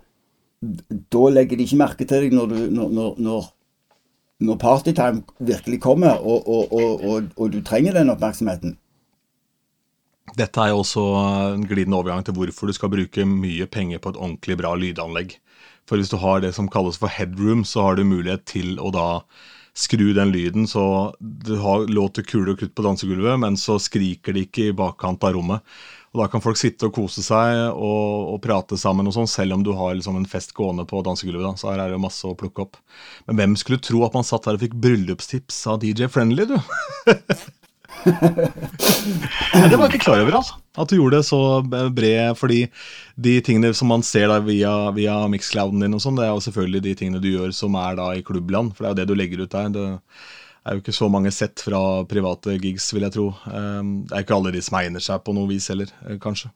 [1.15, 3.49] da legger de ikke merke til deg når, du, når, når,
[4.43, 6.47] når partytime virkelig kommer, og,
[7.38, 8.78] og, du trenger den oppmerksomheten.
[10.34, 11.02] Dette er jo også
[11.54, 15.36] en glidende overgang til hvorfor du skal bruke mye penger på et ordentlig bra lydanlegg.
[15.89, 18.91] For hvis du har det som kalles for headroom, så har du mulighet til å
[18.93, 19.08] da
[19.74, 24.36] skru den lyden så du har låter kule og kutt på dansegulvet, men så skriker
[24.36, 25.65] de ikke i bakkant av rommet.
[26.13, 29.58] Og Da kan folk sitte og kose seg og, og prate sammen, og sånn, selv
[29.58, 31.41] om du har liksom en fest gående på dansegulvet.
[31.48, 32.78] da, Så her er det masse å plukke opp.
[33.26, 36.58] Men hvem skulle tro at man satt her og fikk bryllupstips av DJ Friendly, du?
[38.04, 40.60] det var jeg ikke klar over, altså.
[40.78, 42.38] At du gjorde det så bred.
[42.39, 42.62] Fordi
[43.16, 46.46] de tingene som man ser da via, via mixclouden din, og sånn, det er jo
[46.48, 48.74] selvfølgelig de tingene du gjør som er da i klubbland.
[48.76, 49.70] For det er jo det du legger ut der.
[49.74, 49.86] Det
[50.63, 53.30] er jo ikke så mange sett fra private gigs, vil jeg tro.
[53.52, 56.54] Ehm, det er ikke alle de som egner seg på noe vis heller, eh, kanskje.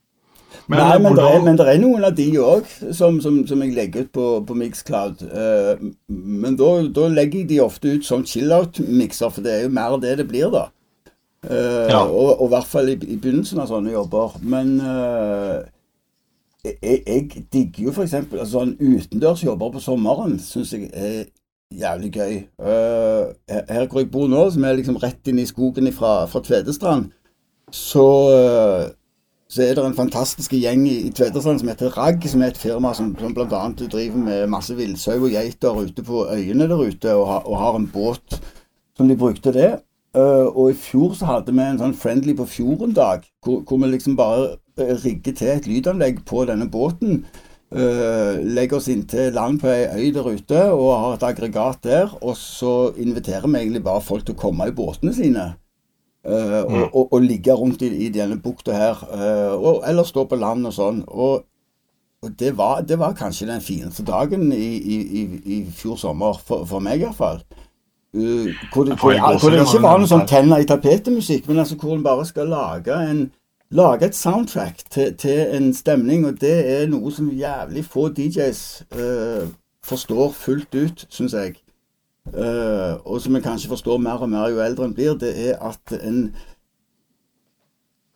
[0.67, 1.17] Men, Nei, men, hvordan...
[1.17, 4.11] det er, men, det er, noen av de òg som, som, som, jeg legger ut
[4.15, 5.21] på, på Mixcloud.
[5.27, 9.99] Uh, men da legger jeg de ofte ut som chill-out-mikser, for det er jo mer
[10.03, 10.67] det det blir, da.
[11.45, 11.99] Uh, ja.
[12.01, 14.37] og, og, i hvert fall i, i, begynnelsen av sånne jobber.
[14.41, 15.61] Men uh,
[16.65, 18.15] jeg, jeg, digger jo f.eks.
[18.17, 20.37] Altså, sånn utendørsjobber på sommeren.
[20.41, 21.27] Syns jeg er
[21.77, 22.37] jævlig gøy.
[22.57, 23.33] Uh,
[23.69, 27.11] her hvor jeg bor nå, som er liksom rett inn i skogen fra, fra Tvedestrand,
[27.67, 28.07] så,
[29.51, 32.61] så er det en fantastisk gjeng i, i Tvedestrand som heter Ragg, som er et
[32.61, 33.65] firma som, som bl.a.
[33.81, 37.75] driver med masse villsau og geiter ute på øyene der ute, og, ha, og har
[37.77, 38.39] en båt
[38.97, 39.73] som de brukte det.
[40.17, 43.91] Uh, og i fjor så hadde vi en sånn Friendly på fjorden-dag, hvor, hvor, vi
[43.91, 47.25] liksom bare rigger rigget til et lydanlegg på denne båten
[47.67, 52.13] Uh, legger oss inntil land på ei øy der ute og har et aggregat der.
[52.21, 55.49] Og så inviterer vi egentlig bare folk til å komme i båtene sine.
[56.23, 56.63] Uh, mm.
[56.63, 59.03] og, og, og, ligge rundt i, i denne bukta her.
[59.57, 61.03] Og, eller stå på land og sånn.
[61.07, 61.43] Og,
[62.23, 66.63] og det, var, det, var, kanskje den fineste dagen i, i, i fjor sommer, for,
[66.71, 67.43] for meg iallfall.
[67.43, 67.66] Uh,
[68.73, 71.95] hvor, det, hvor, hvor det ikke var noe sånn tenner i tapetet-musikk, men altså hvor
[71.95, 73.27] en bare skal lage en
[73.69, 78.61] lage et soundtrack til, til, en stemning, og det er noe som jævlig få DJs
[78.95, 79.47] uh, eh,
[79.83, 81.57] forstår fullt ut, syns jeg.
[82.27, 85.59] Uh, og som en kanskje forstår mer og mer jo eldre en blir, det er
[85.63, 86.35] at en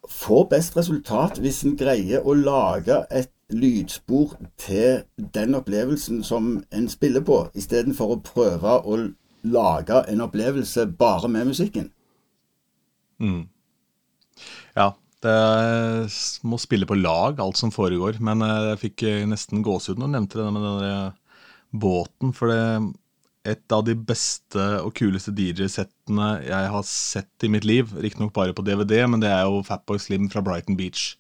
[0.10, 5.04] får best resultat hvis en greier å lage et lydspor til
[5.36, 8.98] den opplevelsen som en spiller på, istedenfor å prøve å
[9.44, 11.90] lage en opplevelse bare med musikken.
[13.22, 13.46] Mm.
[14.76, 15.36] Ja, det
[16.48, 18.18] må spille på lag, alt som foregår.
[18.24, 21.46] Men eh, jeg fikk eh, nesten gåsehud når du nevnte det med den eh,
[21.84, 22.34] båten.
[22.38, 22.64] For det
[23.42, 27.90] et av de beste og kuleste DJ-settene jeg har sett i mitt liv.
[27.98, 31.16] Riktignok bare på DVD, men det er jo Fatboy Slim fra Brighton Beach.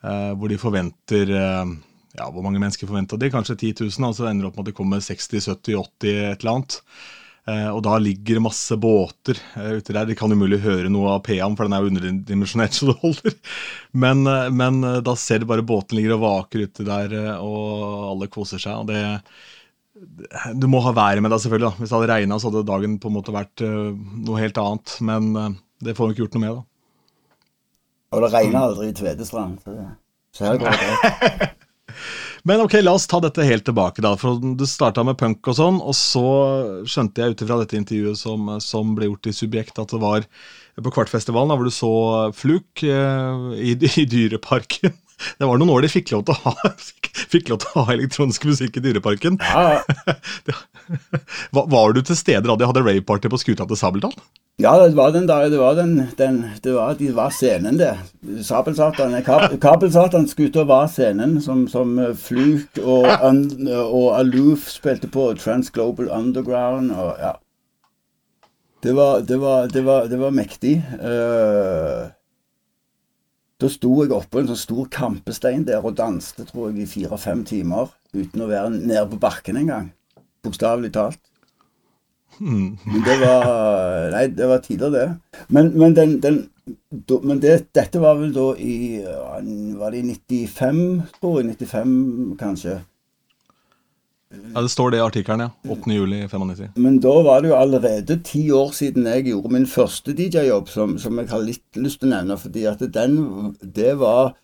[0.00, 3.28] Hvor de forventer Ja, hvor mange mennesker forventa de?
[3.28, 6.16] Kanskje 10 000, og så ender det opp med at det kommer 60 70 80
[6.30, 6.78] et eller annet.
[7.48, 10.08] Eh, og da ligger det masse båter uh, ute der.
[10.08, 13.36] De kan umulig høre noe av P-en, for den er jo underdimensjonert så det holder.
[14.04, 18.30] Men, uh, men da ser du bare båten ligger og vaker ute der, og alle
[18.32, 18.82] koser seg.
[18.82, 19.04] og det
[20.54, 21.72] du må ha været med deg, selvfølgelig.
[21.72, 21.82] da.
[21.82, 24.92] Hvis det hadde regna, så hadde dagen på en måte vært noe helt annet.
[25.02, 26.62] Men det får vi ikke gjort noe med, da.
[28.14, 29.74] Og det regner aldri i Tvedestrand, så,
[30.30, 31.56] så her går det greit.
[32.48, 34.14] Men ok, la oss ta dette helt tilbake, da.
[34.16, 36.22] For du starta med punk og sånn, og så
[36.88, 40.24] skjønte jeg ut ifra dette intervjuet som, som, ble gjort i Subjekt, at det var
[40.78, 41.92] på Kvartfestivalen, da, hvor du så
[42.38, 44.96] Fluk eh, i, i, Dyreparken.
[45.38, 47.86] Det var noen år de fikk lov til å ha, fikk, fikk lov til å
[47.86, 49.38] ha elektronisk musikk i Dyreparken.
[49.42, 49.80] Ja.
[51.76, 54.14] var du til stede da de hadde raveparty på skuta til Sabeltann?
[54.58, 57.92] Ja, det var den der, det var den, den det var, de var scenen, det.
[58.42, 65.30] Sabelsatan, kab, Kabelsatanskuta var scenen som, som eh, Fluk og, un, og Aloof spilte på.
[65.38, 67.36] Transglobal Underground og ja.
[68.82, 70.76] Det var, det var, det var, det var mektig.
[71.02, 72.10] Uh,
[73.58, 77.42] da sto jeg oppå en sånn stor kampestein der og danste, tror jeg, i fire-fem
[77.48, 79.88] timer uten å være nede på bakken engang.
[80.46, 81.20] Bokstavelig talt.
[82.38, 83.48] Men det var
[84.12, 85.06] Nei, det var tider, det.
[85.48, 86.38] Men, men, den, den,
[87.24, 90.84] men det, dette var vel da i Var det i 95,
[91.18, 91.56] tror jeg?
[91.58, 92.78] 95, kanskje.
[94.28, 95.72] Ja, Det står det i artikkelen, ja.
[95.72, 95.90] 8.
[95.94, 96.76] juli 95.
[96.76, 100.98] Men da var det jo allerede ti år siden jeg gjorde min første DJ-jobb, som,
[100.98, 102.36] som, jeg har litt lyst til å nevne.
[102.36, 103.16] Fordi at den
[103.62, 104.34] Det var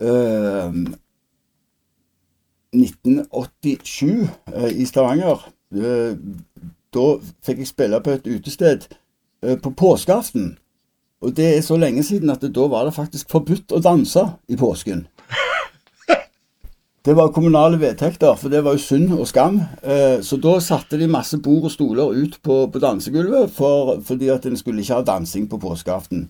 [0.00, 0.72] øh,
[2.72, 5.50] 1987 øh, i Stavanger.
[5.72, 6.16] Øh,
[6.94, 7.06] da
[7.46, 8.88] fikk jeg spille på et utested
[9.44, 10.58] øh, på påskeaften.
[11.20, 14.22] Og det er så lenge siden at det, da var det faktisk forbudt å danse
[14.48, 15.04] i påsken.
[17.04, 19.62] Det var kommunale vedtekter, for det var jo synd og skam.
[19.82, 24.28] Eh, så da satte de masse bord og stoler ut på, på dansegulvet for, fordi
[24.28, 26.26] at en skulle ikke ha dansing på påskeaften.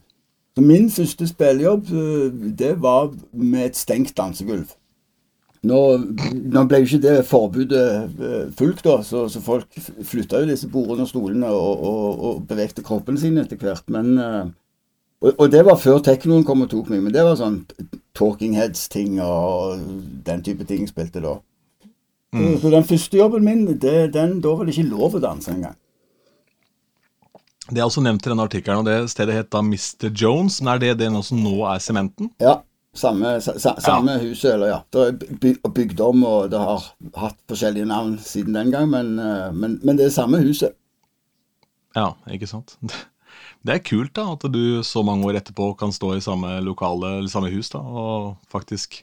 [0.55, 4.77] Så min første spillejobb, eh, det var med et stengt dansegulv.
[5.67, 5.81] Nå,
[6.55, 9.75] nå, ble jo ikke det forbudet eh, fulgt, da, så, så folk
[10.07, 13.91] flytta jo disse bordene og stolene og, og, og bevegte kroppene sine etter hvert.
[13.91, 14.55] Men,
[15.21, 17.63] og, og, det var før teknoen kom og tok meg, men det var sånn
[18.17, 19.83] Talking Heads-ting og
[20.27, 21.37] den type ting spilte da.
[22.33, 22.57] Mm.
[22.63, 25.77] Så, den første jobben min, det, den, da var det ikke lov å danse engang.
[27.71, 30.09] Det er også nevnt i denne artikkelen, og det stedet het da Mr.
[30.11, 30.59] Jones.
[30.63, 32.33] Men er det det som nå er Sementen?
[32.43, 32.57] Ja,
[32.97, 34.23] samme, sa, samme ja.
[34.25, 34.81] huset, eller ja.
[34.91, 35.05] Det
[35.53, 36.89] er bygd om, og det har
[37.21, 40.75] hatt forskjellige navn siden den gang, men, eh, men, men, det er samme huset.
[41.97, 42.79] Ja, ikke sant.
[43.61, 47.19] Det er kult da, at du så mange år etterpå kan stå i samme lokale,
[47.19, 49.03] eller samme hus da, og faktisk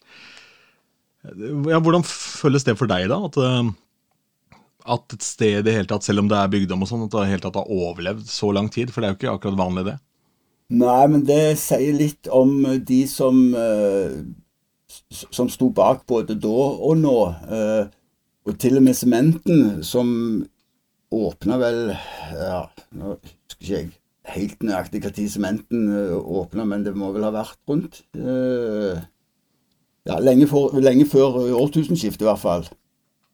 [1.27, 3.19] ja, Hvordan føles det for deg, da?
[3.27, 4.57] At, eh,
[4.95, 7.13] at et sted i hele tatt, selv om det er bygd om og sånn, at
[7.13, 8.93] det hele tatt har overlevd så lang tid?
[8.93, 9.97] For det er jo ikke akkurat vanlig, det.
[10.77, 14.15] Nei, men det sier litt om de som uh,
[15.07, 16.55] som sto bak både da
[16.87, 17.17] og nå.
[17.47, 17.87] Uh,
[18.47, 20.09] og til og med Sementen, som
[21.11, 21.81] åpna vel
[22.35, 22.65] Ja,
[22.95, 23.89] nå husker ikke jeg
[24.33, 28.99] helt nøyaktig når Sementen uh, åpna, men det må vel ha vært rundt uh,
[30.07, 32.69] Ja, lenge, for, lenge før årtusenskiftet, i hvert fall.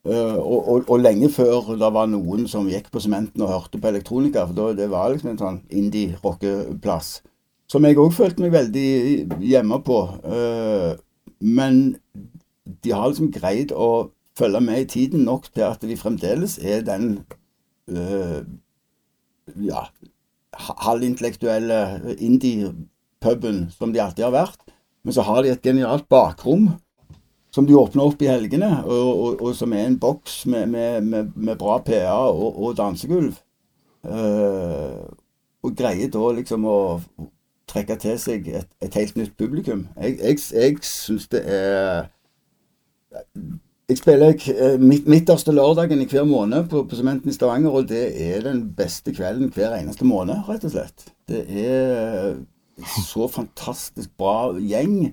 [0.08, 3.80] Uh, og, og, og, lenge før det var noen som gikk på sementen og hørte
[3.82, 4.48] på elektronika.
[4.50, 7.20] For da, det var liksom en sånn indie-rockeplass.
[7.70, 8.89] Som jeg òg følte meg veldig
[9.46, 10.00] hjemme på.
[11.46, 11.80] Men
[12.84, 16.84] de har liksom greid å følge med i tiden nok til at de fremdeles er
[16.86, 17.08] den
[19.64, 19.88] ja,
[20.58, 24.60] halvintellektuelle indie-puben som de alltid har vært.
[25.04, 26.70] Men så har de et genialt bakrom
[27.54, 31.04] som de åpner opp i helgene, og, og, og som er en boks med, med,
[31.06, 33.36] med, med bra PA og, og dansegulv.
[34.04, 35.06] Uh,
[35.64, 36.80] og greier da liksom å
[37.70, 39.86] trekke til seg et, et helt nytt publikum.
[39.95, 42.10] Jeg, jeg, jeg syns det er
[43.90, 48.04] Jeg spiller eh, midt, midterste lørdagen i hver måned på, Sementen i Stavanger, og det
[48.16, 51.10] er den beste kvelden hver eneste måned, rett og slett.
[51.28, 52.38] Det er
[53.04, 55.12] så fantastisk bra gjeng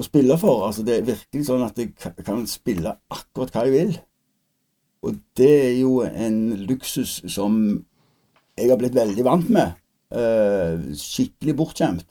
[0.00, 0.64] å spille for.
[0.66, 1.92] Altså, det er virkelig sånn at jeg
[2.24, 3.98] kan spille akkurat hva jeg vil.
[5.04, 6.38] Og det er jo en
[6.68, 7.60] luksus som
[8.56, 9.76] jeg har blitt veldig vant med.
[10.10, 12.08] Eh, skikkelig bortskjemt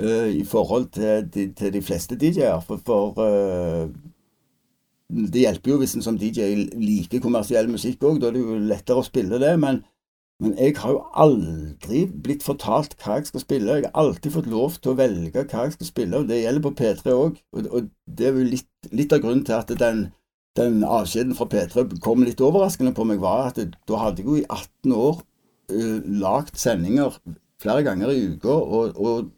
[0.00, 2.62] eh, i forhold til, til, til de fleste DJ-er.
[2.64, 3.90] For, for uh,
[5.08, 8.20] det hjelper jo hvis en som DJ liker kommersiell musikk òg.
[8.20, 9.54] Da er det jo lettere å spille det.
[9.60, 9.82] Men
[10.38, 13.78] men jeg har jo aldri blitt fortalt hva jeg skal spille.
[13.80, 16.62] Jeg har alltid fått lov til å velge hva jeg skal spille, og det gjelder
[16.62, 17.40] på P3 òg.
[17.56, 20.04] Og, og, det er jo litt, litt, av grunnen til at den,
[20.58, 24.30] den avskjeden fra P3 kom litt overraskende på meg, var at det, da hadde jeg
[24.30, 25.18] jo i 18 år
[25.74, 27.18] uh, lagd sendinger
[27.58, 29.32] flere ganger i uka og, og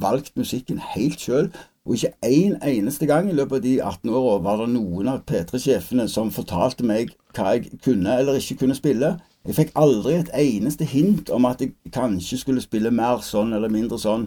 [0.00, 1.52] valgt musikken helt sjøl.
[1.88, 5.22] Og ikke en eneste gang i løpet av de 18 åra var det noen av
[5.30, 9.14] P3-sjefene som fortalte meg hva jeg kunne eller ikke kunne spille.
[9.48, 13.72] Jeg fikk aldri et eneste hint om at jeg kanskje skulle spille mer sånn eller
[13.72, 14.26] mindre sånn.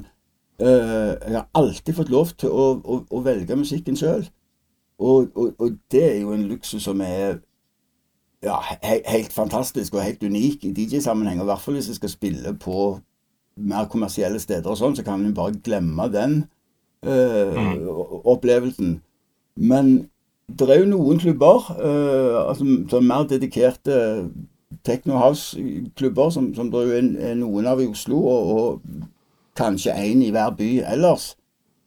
[0.58, 4.26] Uh, jeg har alltid fått lov til å, å, å velge musikken sjøl.
[4.98, 7.44] Og, og, og, det er jo en luksus som er
[8.42, 11.44] ja, he, helt fantastisk og helt unik i DJ-sammenheng.
[11.44, 12.88] I hvert fall hvis jeg skal spille på
[13.62, 16.36] mer kommersielle steder og sånn, så kan vi bare glemme den
[17.06, 17.88] mm.
[18.26, 19.02] opplevelsen.
[19.56, 20.10] Men
[20.60, 23.98] det er jo noen klubber uh, altså, som er mer dedikerte
[24.84, 30.32] techno house-klubber, som, som det er noen av i Oslo, og, og kanskje én i
[30.32, 31.36] hver by ellers.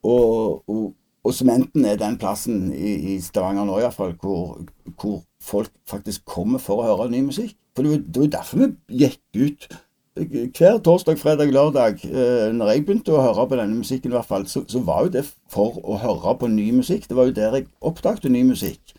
[0.04, 0.92] Og, og,
[1.24, 4.60] og Sementen er den plassen i, i Stavanger nå iallfall hvor,
[5.00, 7.56] hvor folk faktisk kommer for å høre ny musikk.
[7.74, 9.68] For det var jo derfor vi gikk ut
[10.14, 12.04] hver torsdag, fredag, lørdag.
[12.04, 15.06] Eh, når jeg begynte å høre på denne musikken, i hvert fall, så, så var
[15.06, 17.08] jo det for å høre på ny musikk.
[17.08, 18.94] Det var jo der jeg oppdaget ny musikk.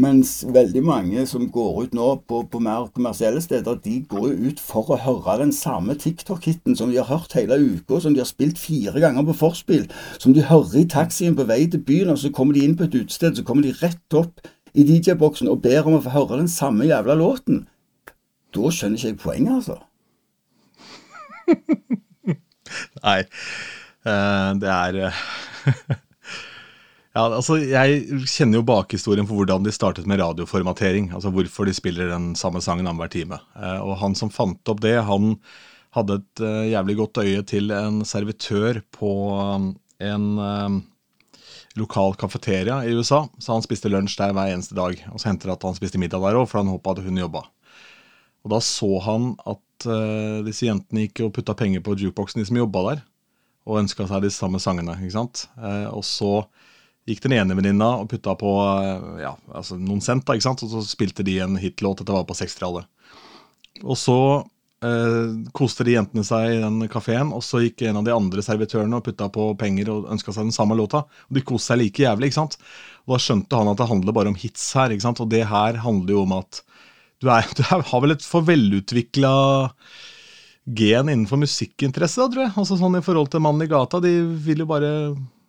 [0.00, 4.48] Mens veldig mange som går ut nå på, på, mer kommersielle steder, de går jo
[4.48, 8.22] ut for å høre den samme TikTok-hiten som de har hørt hele uka, som de
[8.22, 9.90] har spilt fire ganger på forspill,
[10.22, 12.86] som de hører i taxien på vei til byen, og så kommer de inn på
[12.86, 14.40] et utested, så kommer de rett opp
[14.72, 17.66] i DJ-boksen og ber om å få høre den samme jævla låten.
[18.54, 19.80] Da skjønner ikke jeg poenget, altså.
[23.06, 23.18] Nei,
[24.06, 25.24] uh, det er uh,
[27.10, 31.08] Ja, altså Jeg kjenner jo bakhistorien for hvordan de startet med radioformatering.
[31.10, 33.40] Altså hvorfor de spiller den samme sangen annenhver time.
[33.58, 35.34] Eh, og han som fant opp det, han
[35.90, 40.76] hadde et jævlig godt øye til en servitør på um, en um,
[41.78, 43.24] lokal kafeteria i USA.
[43.38, 45.02] Så han spiste lunsj der hver eneste dag.
[45.12, 47.20] Og så hendte det at han spiste middag der òg, for han håpa at hun
[47.20, 47.44] jobba.
[48.44, 52.48] Og da så han at uh, disse jentene gikk og putta penger på jukeboksen, de
[52.48, 53.02] som jobba der.
[53.68, 54.96] Og ønska seg de samme sangene.
[54.98, 55.46] ikke sant?
[55.58, 56.32] Uh, og så
[57.08, 60.64] gikk den ene venninna og putta på uh, ja, altså noen cent, da, ikke sant?
[60.66, 62.02] og så spilte de en hitlåt.
[62.02, 62.88] Dette var på 60-tallet.
[63.84, 64.16] Og så
[65.52, 68.96] koste de jentene seg i den kafeen, og så gikk en av de andre servitørene
[68.96, 71.02] og putta på penger og ønska seg den samme låta.
[71.28, 72.30] Og de koste seg like jævlig.
[72.30, 72.56] ikke sant?
[73.04, 74.88] Og da skjønte han at det handler bare om hits her.
[74.88, 75.20] ikke sant?
[75.20, 76.62] Og det her handler jo om at
[77.20, 79.34] du, er, du har vel et for velutvikla
[80.70, 82.54] gen innenfor musikkinteresse, da, tror jeg.
[82.62, 84.00] Altså sånn I forhold til mannen i gata.
[84.02, 84.12] De
[84.44, 84.90] vil jo bare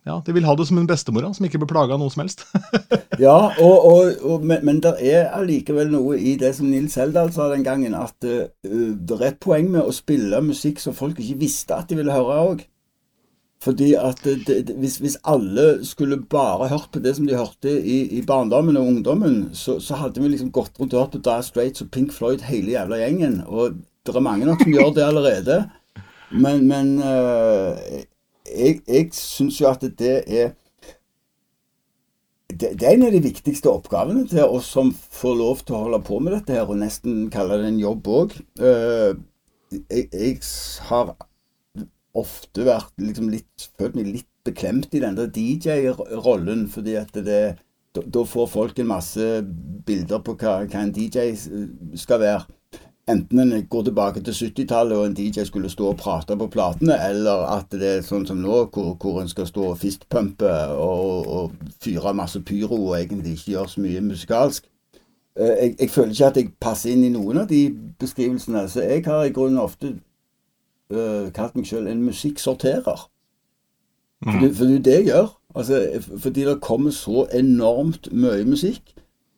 [0.07, 2.23] ja, De vil ha det som en bestemor som ikke blir plaga av noe som
[2.23, 2.47] helst.
[3.21, 7.29] ja, og, og, og, men, men det er allikevel noe i det som Nils Heldal
[7.35, 11.21] sa den gangen, at uh, det er et poeng med å spille musikk som folk
[11.21, 12.65] ikke visste at de ville høre òg.
[13.61, 17.69] Fordi at det, det, hvis, hvis, alle skulle bare hørt på det som de hørte
[17.69, 21.21] i, i barndommen og ungdommen, så, så, hadde vi liksom gått rundt og hørt på
[21.27, 23.43] Dye Straits og Pink Floyd hele jævla gjengen.
[23.45, 25.59] Og det er mange nok som gjør det allerede.
[26.31, 27.77] Men, men uh,
[28.49, 30.53] jeg, jeg syns jo at det er
[32.51, 35.83] det, det, er en av de viktigste oppgavene til oss som får lov til å
[35.85, 38.33] holde på med dette her, og nesten kalle det en jobb òg.
[38.59, 40.39] Uh, eh, jeg, jeg,
[40.89, 41.13] har
[42.17, 47.43] ofte vært liksom litt, følt meg litt beklemt i den der DJ-rollen, fordi at det,
[47.93, 49.27] da, får folk en masse
[49.85, 51.31] bilder på hva, hva en DJ
[51.99, 52.57] skal være.
[53.09, 56.95] enten en går tilbake til 70-tallet og en DJ skulle stå og prate på platene,
[57.09, 61.27] eller at det er sånn som nå, hvor, hvor en skal stå og fistpumpe og,
[61.27, 64.69] og fyre masse pyro og egentlig ikke gjøre så mye musikalsk.
[65.35, 67.65] Eh, jeg, jeg, føler ikke at jeg passer inn i noen av de
[67.99, 68.67] beskrivelsene.
[68.69, 69.95] Så jeg har i grunnen ofte
[70.91, 73.07] uh, kalt meg sjøl en musikksorterer.
[74.21, 74.31] Mm.
[74.31, 75.29] For, for det er det jeg gjør.
[75.55, 75.79] Altså,
[76.17, 78.93] fordi det kommer så enormt mye musikk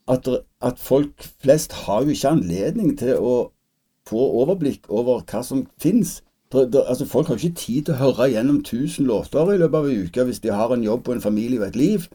[0.07, 0.27] at,
[0.61, 3.35] at, folk flest har jo ikke anledning til å
[4.07, 6.21] få overblikk over hva som finnes.
[6.53, 10.03] Altså, folk har ikke tid til å høre gjennom 1000 låter i løpet av en
[10.03, 12.09] uke hvis de har en jobb og en familie og et liv.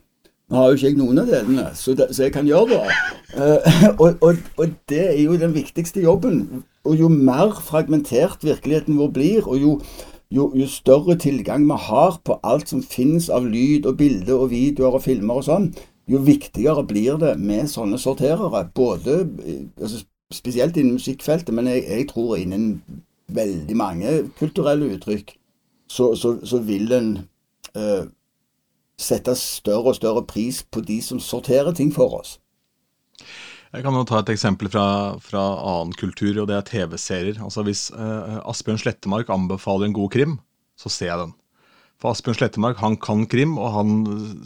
[0.49, 3.01] Nå har jo ikke jeg noen av delene, så, det, så jeg kan gjøre det.
[3.36, 6.62] Uh, og, og, og, det er jo den viktigste jobben.
[6.89, 9.72] Og jo mer fragmentert virkeligheten vår blir, og jo,
[10.32, 14.51] jo, jo større tilgang vi har på alt som finnes av lyd og bilde og
[14.55, 15.70] videoer og filmer og sånn,
[16.09, 18.64] jo viktigere blir det med sånne sorterere.
[18.74, 22.80] Både eh, altså, spesielt innen musikkfeltet, men jeg, jeg, tror innen
[23.28, 25.34] veldig mange kulturelle uttrykk,
[25.89, 27.11] så, så, så vil en
[27.76, 28.09] uh,
[29.01, 32.39] sette større og større pris på de som sorterer ting for oss.
[33.74, 34.86] Jeg kan jo ta et eksempel fra,
[35.20, 37.40] fra annen kultur, og det er TV-serier.
[37.44, 40.38] Altså Hvis eh, Asbjørn Slettemark anbefaler en god krim,
[40.78, 41.34] så ser jeg den.
[41.98, 43.92] For Asbjørn Slettemark han kan krim, og han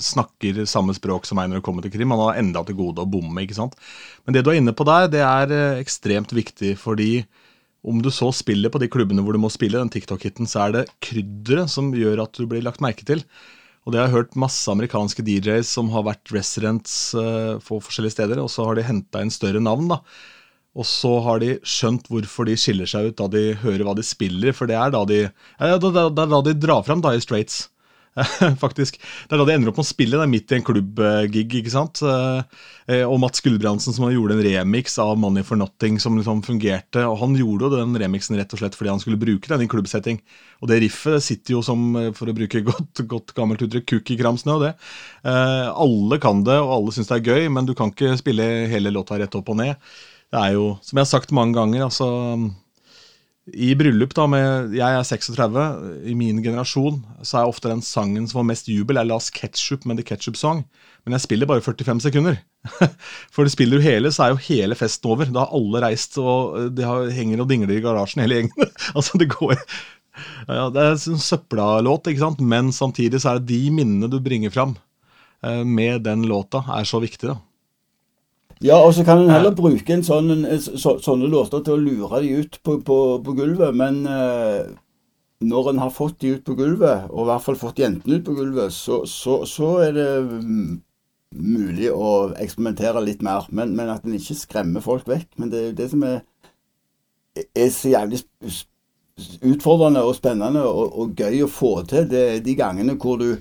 [0.01, 2.15] snakker samme språk som meg når det kommer til krim.
[2.15, 3.45] Han har enda til gode å bomme.
[3.45, 3.79] ikke sant?
[4.25, 6.75] Men det du er inne på der, det er eh, ekstremt viktig.
[6.81, 7.25] fordi
[7.83, 10.75] om du så spiller på de klubbene hvor du må spille, den TikTok-hiten, så er
[10.77, 13.23] det krydderet som gjør at du blir lagt merke til.
[13.83, 18.15] Og det har jeg hørt masse amerikanske DJs som har vært residents uh, på forskjellige
[18.15, 19.91] steder, og så har de henta inn større navn.
[19.91, 19.99] da.
[20.79, 24.05] Og så har de skjønt hvorfor de skiller seg ut da de hører hva de
[24.07, 24.55] spiller.
[24.57, 27.67] For det er da de, ja, da, da, da de drar fram i Straits.
[28.63, 28.99] Faktisk.
[29.01, 31.47] Det er da de ender opp med å spille det er midt i en klubbgig.
[31.59, 32.03] ikke sant?
[32.05, 37.07] Eh, og Mats Gulbrandsen som gjorde en remix av Money for Nothing som liksom fungerte.
[37.09, 39.71] Og han gjorde jo den remixen rett og slett fordi han skulle bruke den i
[39.71, 40.21] klubbsetting.
[40.61, 43.89] Og det riffet det sitter jo som, eh, for å bruke godt, godt gammelt uttrykk,
[43.97, 44.61] kukk i kramsnø.
[44.67, 44.75] Det.
[45.25, 48.51] Eh, alle kan det, og alle syns det er gøy, men du kan ikke spille
[48.69, 49.77] hele låta rett opp og ned
[50.33, 52.07] det er jo, som jeg har sagt mange ganger, altså
[53.51, 55.63] I bryllup, da, med Jeg er 36.
[56.07, 59.83] I min generasjon så er ofte den sangen som får mest jubel, er Last Ketchup
[59.89, 60.63] med The Ketchup Song.
[61.03, 62.39] Men jeg spiller bare 45 sekunder.
[63.35, 65.27] For det spiller du hele, så er jo hele festen over.
[65.27, 68.71] Da har alle reist, og de har, henger og dingler i garasjen, hele gjengen.
[68.97, 72.47] altså, det går ja, Det er en søppelåt, ikke sant?
[72.47, 74.77] men samtidig så er det de minnene du bringer fram
[75.43, 77.33] eh, med den låta, er så viktig.
[77.33, 77.41] da.
[78.63, 81.83] Ja, og så kan en heller bruke en sånn, en, så, sånne låter til å
[81.83, 83.75] lure de ut på, på, på gulvet.
[83.75, 84.71] Men eh,
[85.43, 88.27] når en har fått de ut på gulvet, og i hvert fall fått jentene ut
[88.29, 90.09] på gulvet, så, så, så er det
[91.33, 93.49] mulig å eksperimentere litt mer.
[93.51, 95.33] Men, men at en ikke skremmer folk vekk.
[95.43, 96.21] Men det er jo det som er,
[97.43, 98.23] er så jævlig
[99.43, 102.07] utfordrende og spennende og, og gøy å få til.
[102.11, 103.33] Det er de gangene hvor du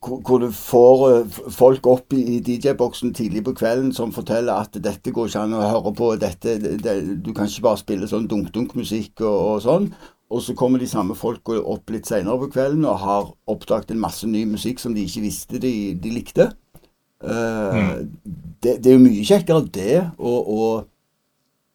[0.00, 5.12] hvor du får eh, folk opp i DJ-boksen tidlig på kvelden som forteller at dette
[5.12, 9.20] går ikke an å høre på, dette, det, du kan ikke bare spille sånn dunk-dunk-musikk
[9.20, 9.90] og, og, sånn.
[10.30, 14.00] Og så kommer de samme folka opp litt seinere på kvelden og har oppdaget en
[14.00, 16.48] masse ny musikk som de ikke visste de, de likte.
[17.20, 17.88] Uh, mm.
[18.62, 20.68] det, det, er jo mye kjekkere det å, å,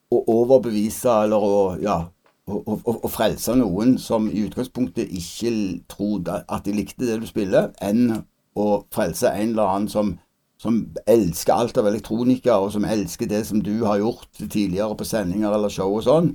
[0.10, 2.00] å overbevise eller å ja,
[2.46, 5.54] å, å, å, frelse noen som i utgangspunktet ikke
[5.92, 8.22] trodde at de likte det du spiller, enn
[8.56, 10.14] å frelse en eller annen som,
[10.62, 15.08] som elsker alt av elektronika, og som elsker det som du har gjort tidligere på
[15.10, 16.32] sendinger eller show og sånn,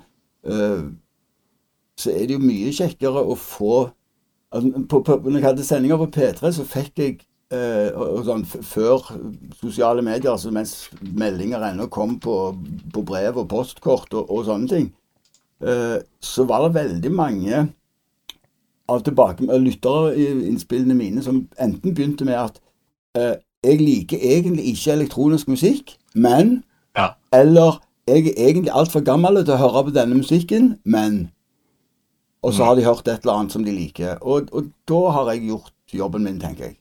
[0.51, 0.91] uh,
[2.01, 3.75] så er det jo mye kjekkere å få
[4.51, 7.19] altså, på, på, Når jeg hadde sendinger på P3, så fikk jeg
[7.55, 9.11] uh, og sånn, Før
[9.61, 12.39] sosiale medier, altså mens meldinger ennå kom på,
[12.95, 15.00] på brev og postkort og, og sånne ting, Eh,
[15.61, 17.67] så var det veldig mange
[18.91, 22.61] av lyttere i innspillene mine som enten begynte med at
[23.19, 26.63] eh, jeg liker egentlig ikke elektronisk musikk, men
[26.97, 27.13] ja.
[27.33, 31.29] Eller jeg er egentlig altfor gammel til å høre på denne musikken, men
[32.43, 32.67] Og så mm.
[32.67, 34.17] har de hørt et eller annet som de liker.
[34.25, 36.79] Og, og da har jeg gjort jobben min, tenker jeg.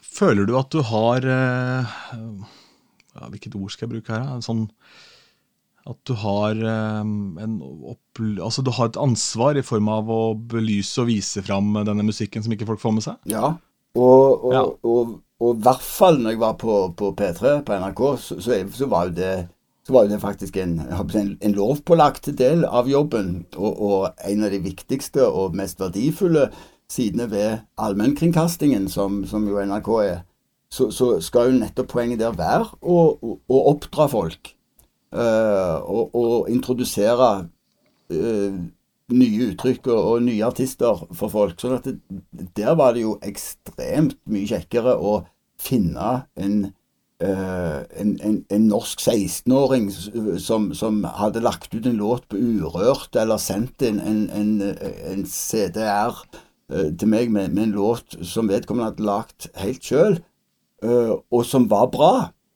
[0.00, 4.30] Føler du at du har eh, ja, Hvilket ord skal jeg bruke her?
[4.32, 4.62] En sånn
[5.88, 7.02] at du har, eh,
[8.42, 12.44] altså du har, et ansvar i form av å belyse og vise fram denne musikken
[12.44, 13.18] som ikke folk får med seg?
[13.30, 13.54] Ja,
[13.98, 14.62] og, og, ja.
[14.62, 18.60] og, og i hvert fall når jeg var på, på P3 på NRK, så, så,
[18.72, 19.32] så, var jo det,
[19.86, 23.42] så var det faktisk en, en, en lovpålagt del av jobben.
[23.58, 26.48] Og, en av de viktigste og mest verdifulle
[26.92, 30.18] sidene ved allmennkringkastingen, som, som jo NRK er,
[30.72, 33.16] så, så, skal jo nettopp poenget der være å,
[33.52, 34.54] oppdra folk
[35.12, 37.30] og, og, introdusere
[38.12, 38.60] uh,
[39.12, 41.60] nye uttrykk og, og, nye artister for folk.
[41.60, 42.00] sånn
[42.56, 45.18] der var det jo ekstremt mye kjekkere å
[45.60, 46.62] finne en
[47.22, 49.84] Uh, en, en, en, norsk 16-åring
[50.42, 56.88] som, som, hadde lagt ut en låt på Urørt, eller sendt en, en CDR uh,
[56.98, 60.18] til meg med, med, en låt som vedkommende hadde lagt helt sjøl,
[60.82, 62.12] uh, og som var bra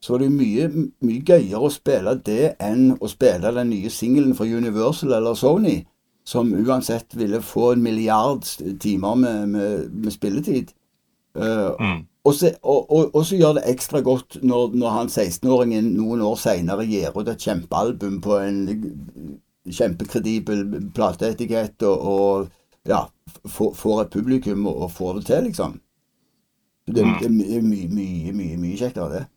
[0.07, 0.68] så var det mye,
[1.02, 5.80] mye gøyere å spille det enn å spille den nye singelen fra Universal eller Sony,
[6.22, 8.46] som uansett ville få en milliard
[8.78, 10.70] timer med, med, med spilletid.
[11.34, 11.98] Uh, mm.
[12.22, 16.22] og, så, og, og, og, så, gjør det ekstra godt når, når han 16-åringen noen
[16.22, 18.62] år seinere gir ut et kjempealbum på en
[19.66, 23.02] kjempekredibel plateetikett og, og, ja,
[23.50, 25.80] får et publikum og, får det til, liksom.
[26.86, 27.16] Det, mm.
[27.18, 29.30] det er mye, mye, mye, mye kjekkere, det.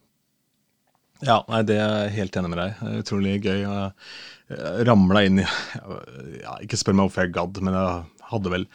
[1.26, 2.84] Ja, nei, det er jeg helt enig med deg.
[3.02, 3.66] Utrolig gøy.
[3.66, 8.66] Jeg ramla inn i ja, Ikke spør meg hvorfor jeg gadd, men jeg hadde vel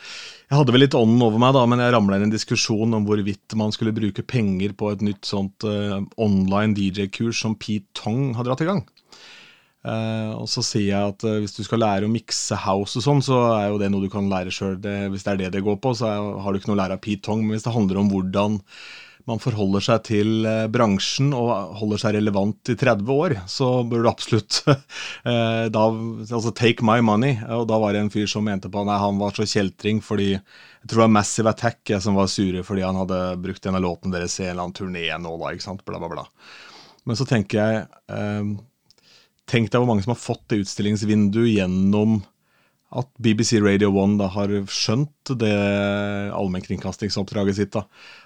[0.55, 2.95] jeg hadde vel litt ånden over meg, da, men jeg ramla inn i en diskusjon
[2.95, 7.89] om hvorvidt man skulle bruke penger på et nytt sånt uh, online DJ-kurs som Pete
[7.97, 8.85] Tong har dratt i gang.
[9.85, 13.07] Uh, og så sier jeg at uh, hvis du skal lære å mikse house og
[13.07, 14.77] sånn, så er jo det noe du kan lære sjøl.
[15.11, 17.01] Hvis det er det det går på, så er, har du ikke noe å lære
[17.01, 17.43] av Pete Tong.
[17.43, 18.61] Men hvis det handler om hvordan
[19.29, 24.05] man forholder seg til eh, bransjen og holder seg relevant i 30 år, så bør
[24.05, 25.85] du absolutt eh, da,
[26.27, 27.39] altså take my money.
[27.57, 30.35] Og da var det en fyr som mente på nei, han var så kjeltring fordi
[30.35, 33.85] jeg tror det var Massive Attack som var sure fordi han hadde brukt en av
[33.87, 36.29] låtene deres i en eller annen turné nå, da, ikke sant, bla, bla, bla.
[37.09, 38.55] Men så tenker jeg eh,
[39.45, 42.23] Tenk deg hvor mange som har fått det utstillingsvinduet gjennom
[42.95, 45.55] at BBC Radio 1 da har skjønt det
[46.35, 47.73] allmennkringkastingsoppdraget sitt.
[47.75, 47.85] da.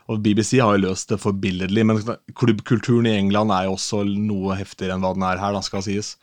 [0.09, 2.03] Og BBC har jo løst det forbilledlig, men
[2.37, 5.85] klubbkulturen i England er jo også noe heftigere enn hva den er her, da skal
[5.87, 6.17] sies.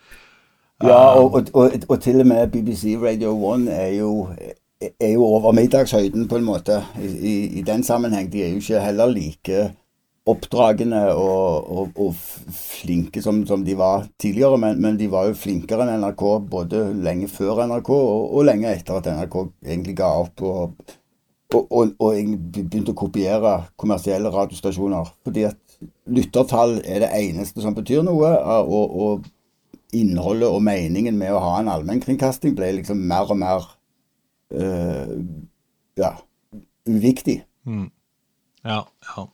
[0.84, 4.12] Ja, og, og, og, og til og med BBC Radio 1 er jo,
[4.84, 8.28] er jo over middagshøyden, på en måte, i, i, i den sammenheng.
[8.32, 9.70] De er jo ikke heller like
[10.26, 12.14] oppdragende og, og, og
[12.52, 16.82] flinke som, som, de var tidligere, men, men, de var jo flinkere enn NRK både
[17.06, 20.88] lenge før NRK og, og lenge etter at NRK egentlig ga opp og,
[21.54, 25.12] begynte å kopiere kommersielle radiostasjoner.
[25.24, 25.78] Fordi at
[26.10, 28.32] lyttertall er det eneste som betyr noe,
[28.66, 29.26] og,
[29.94, 33.68] innholdet og meningen med å ha en allmennkringkasting ble liksom mer og mer
[34.52, 35.12] øh,
[35.96, 36.10] ja,
[36.90, 37.38] uviktig.
[37.64, 37.86] Mm.
[38.66, 39.24] Ja, ja.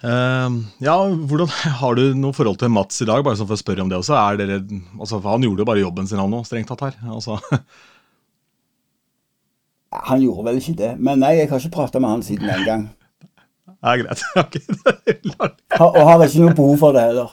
[0.00, 0.48] Uh,
[0.80, 1.50] ja, hvordan
[1.82, 4.16] Har du noe forhold til Mats i dag, bare for å spørre om det også?
[4.16, 4.60] Er dere,
[4.96, 6.96] altså, Han gjorde jo bare jobben sin, han òg, strengt tatt her.
[7.12, 7.36] Altså.
[10.08, 10.92] Han gjorde vel ikke det.
[11.02, 12.88] Men nei, jeg har ikke prata med han siden den gang.
[13.80, 14.20] Ja, greit.
[14.36, 14.60] Okay.
[15.80, 17.30] og har ikke noe behov for det heller.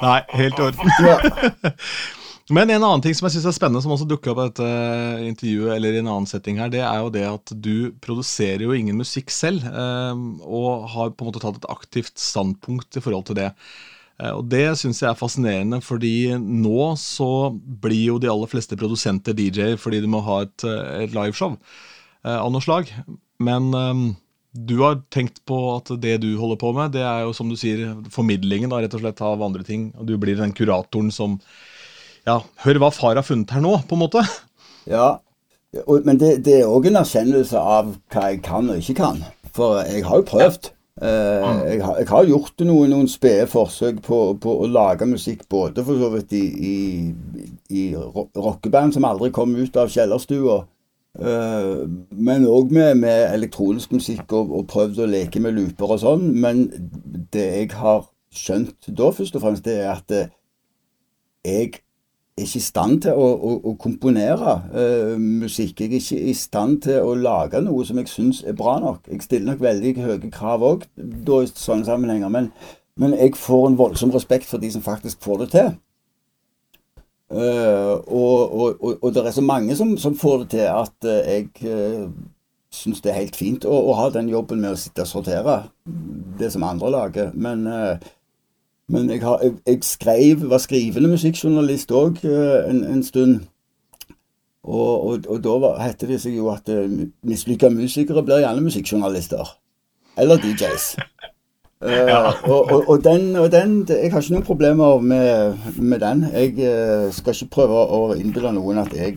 [0.00, 2.16] Nei, helt i orden.
[2.50, 4.70] Men en annen ting som jeg synes er spennende, som også dukker opp i dette
[5.28, 8.74] intervjuet, eller i en annen setting her, det er jo det at du produserer jo
[8.74, 13.28] ingen musikk selv, eh, og har på en måte tatt et aktivt standpunkt i forhold
[13.30, 13.52] til det.
[14.18, 18.78] Eh, og det syns jeg er fascinerende, fordi nå så blir jo de aller fleste
[18.80, 21.54] produsenter DJ fordi de må ha et, eh, et liveshow
[22.26, 22.90] av noe slag.
[23.40, 23.70] Men
[24.52, 27.56] du har tenkt på at det du holder på med, det er jo som du
[27.56, 29.86] sier, formidlingen da, rett og slett av andre ting.
[29.96, 31.38] Og du blir den kuratoren som
[32.28, 34.24] ja, hør hva far har funnet her nå, på en måte.
[34.90, 35.20] Ja,
[36.04, 39.22] men det, det er òg en erkjennelse av hva jeg kan og ikke kan.
[39.54, 40.70] For jeg har jo prøvd.
[41.00, 41.60] Eh, mm.
[41.64, 45.84] jeg, har, jeg, har, gjort noen, noen spede forsøk på, på, å lage musikk, både
[45.86, 50.58] for så vidt i, i, i rockeband som aldri kom ut av kjellerstua,
[51.24, 56.02] uh, men òg med, med, elektronisk musikk og, og prøvd å leke med looper og
[56.02, 56.26] sånn.
[56.42, 56.66] Men
[57.32, 58.04] det jeg har
[58.34, 60.18] skjønt da, først og fremst, det er at
[61.46, 61.80] jeg er
[62.44, 65.82] ikke i stand til å, å, å komponere uh, musikk.
[65.82, 69.06] Jeg er ikke i stand til å lage noe som jeg syns er bra nok.
[69.10, 72.50] Jeg stiller nok veldig høye krav òg i sånne sammenhenger, men,
[73.00, 75.72] men, jeg får en voldsom respekt for de som faktisk får det til.
[77.30, 81.06] Uh, og, og, og, og, det er så mange som, som får det til at
[81.06, 81.50] uh, jeg
[82.74, 85.60] syns det er helt fint å, å, ha den jobben med å sitte og sortere
[86.38, 87.30] det som andre lager.
[87.34, 88.10] Men uh,
[88.90, 93.40] men jeg, har, jeg, jeg skrev, var skrivende musikkjournalist òg eh, en, en, stund.
[94.66, 98.42] Og, og, og da var, hette det seg jo at uh, eh, mislykka musikere blir
[98.42, 99.54] gjerne musikkjournalister.
[100.20, 100.88] Eller DJs.
[101.80, 102.34] Uh, ja.
[102.44, 106.26] og, og, den, og den Jeg har ikke noen problemer med, med den.
[106.34, 109.16] Jeg uh, skal ikke prøve å innbille noen at jeg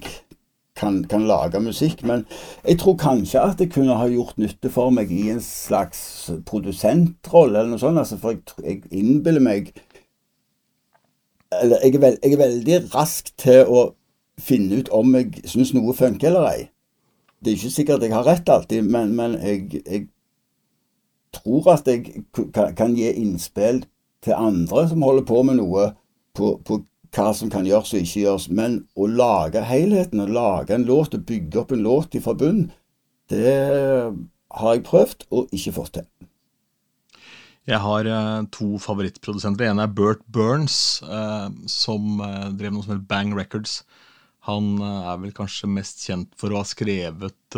[0.76, 2.04] kan, kan, lage musikk.
[2.04, 2.26] Men
[2.68, 7.60] jeg tror kanskje at det kunne ha gjort nytte for meg i en slags produsentrolle
[7.60, 8.02] eller noe sånt.
[8.02, 9.74] Altså, for jeg, jeg innbiller meg
[11.54, 13.82] Eller jeg er, veld, jeg er veldig rask til å
[14.42, 16.64] finne ut om jeg syns noe funker eller ei.
[17.44, 20.08] Det er ikke sikkert jeg har rett alltid, men, men jeg, jeg,
[21.34, 23.84] tror at jeg kan, kan, gi innspill
[24.24, 25.92] til andre som holder på med noe,
[26.34, 26.80] på, på
[27.14, 28.50] hva som kan gjøres og ikke gjøres.
[28.50, 32.68] Men å lage helheten, å lage en låt og bygge opp en låt fra bunn,
[33.32, 33.58] det
[34.54, 36.08] har jeg prøvd og ikke fått til.
[37.64, 39.70] Jeg har uh, to favorittprodusenter.
[39.70, 43.82] En er Bert Burns, uh, som uh, drev noe som heter Bang Records.
[44.44, 47.56] Han er vel kanskje mest kjent for å ha skrevet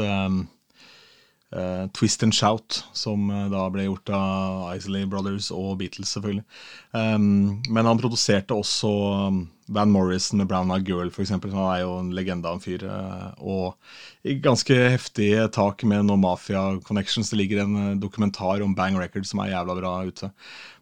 [1.54, 6.44] Uh, Twist and Shout, som uh, da ble gjort av Isley Brothers og Beatles, selvfølgelig.
[6.92, 8.92] Um, men han produserte også
[9.30, 11.32] um, Van Morrison med Brown Eyed Girl, f.eks.
[11.32, 12.86] Han er jo en legende av en fyr.
[12.86, 17.32] Uh, og ganske heftig tak med noen mafia-connections.
[17.32, 20.30] Det ligger en dokumentar om Bang Records som er jævla bra ute.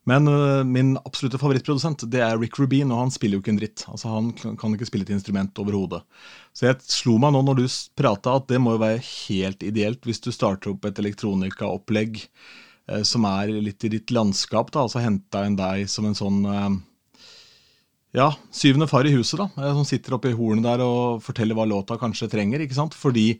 [0.09, 3.61] Men uh, min absolutte favorittprodusent det er Rick Rubin, og han spiller jo ikke en
[3.61, 3.85] dritt.
[3.87, 6.03] Altså Han kan ikke spille et instrument overhodet.
[6.51, 7.65] Så jeg slo meg nå når du
[7.95, 13.03] prata at det må jo være helt ideelt hvis du starter opp et elektronikaopplegg uh,
[13.07, 14.75] som er litt i ditt landskap.
[14.75, 16.73] da, Altså henta inn deg som en sånn uh,
[18.13, 19.71] ja, syvende far i huset, da.
[19.73, 22.61] Som sitter oppe i hornet der og forteller hva låta kanskje trenger.
[22.61, 22.97] ikke sant?
[22.97, 23.31] Fordi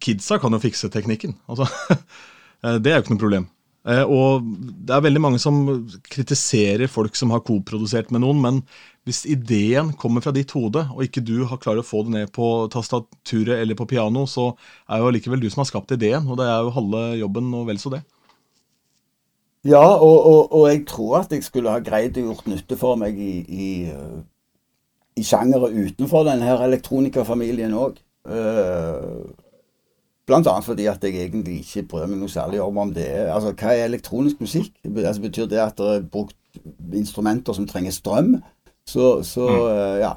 [0.00, 1.36] kidsa kan jo fikse teknikken.
[1.48, 1.68] Altså,
[2.82, 3.50] det er jo ikke noe problem.
[3.84, 4.44] Eh, og
[4.88, 5.60] det er veldig mange som
[6.08, 8.60] kritiserer folk som har koprodusert med noen, men
[9.04, 12.32] hvis ideen kommer fra ditt hode, og ikke du har klart å få det ned
[12.32, 14.54] på tastaturet eller på piano, så
[14.88, 17.68] er jo allikevel du som har skapt ideen, og det er jo halve jobben og
[17.68, 18.00] vel så det.
[19.64, 23.00] Ja, og, og, og, jeg tror at jeg skulle ha greid å gjort nytte for
[23.00, 23.68] meg i, i,
[25.16, 27.96] i sjangere utenfor denne elektronikerfamilien òg.
[30.24, 33.32] Blant annet fordi at jeg egentlig ikke prøver meg noe særlig om om det er
[33.34, 34.72] Altså, hva er elektronisk musikk?
[34.88, 36.36] Altså, betyr det at det er brukt
[36.96, 38.38] instrumenter som trenger strøm?
[38.88, 39.60] Så, så mm.
[39.64, 40.12] uh, ja.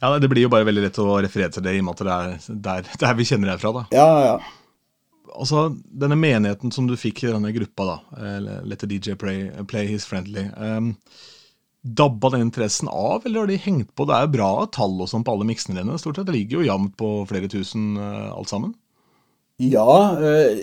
[0.00, 2.04] Ja, Det blir jo bare veldig lett å referere til det, i og med at
[2.04, 3.72] det er der, der vi kjenner deg fra.
[3.76, 3.84] da.
[3.92, 4.36] Ja, ja.
[5.40, 8.30] Altså, Denne menigheten som du fikk i denne gruppa, da,
[8.68, 10.46] Let the DJ play, play his friendly.
[10.56, 10.94] Um,
[11.82, 14.04] Dabba den interessen av, eller har de hengt på?
[14.04, 15.96] Det er jo bra tall og sånn på alle miksene dine.
[15.98, 18.74] Stort sett, Det ligger jo jevnt på flere tusen uh, alt sammen.
[19.64, 20.60] Ja, uh,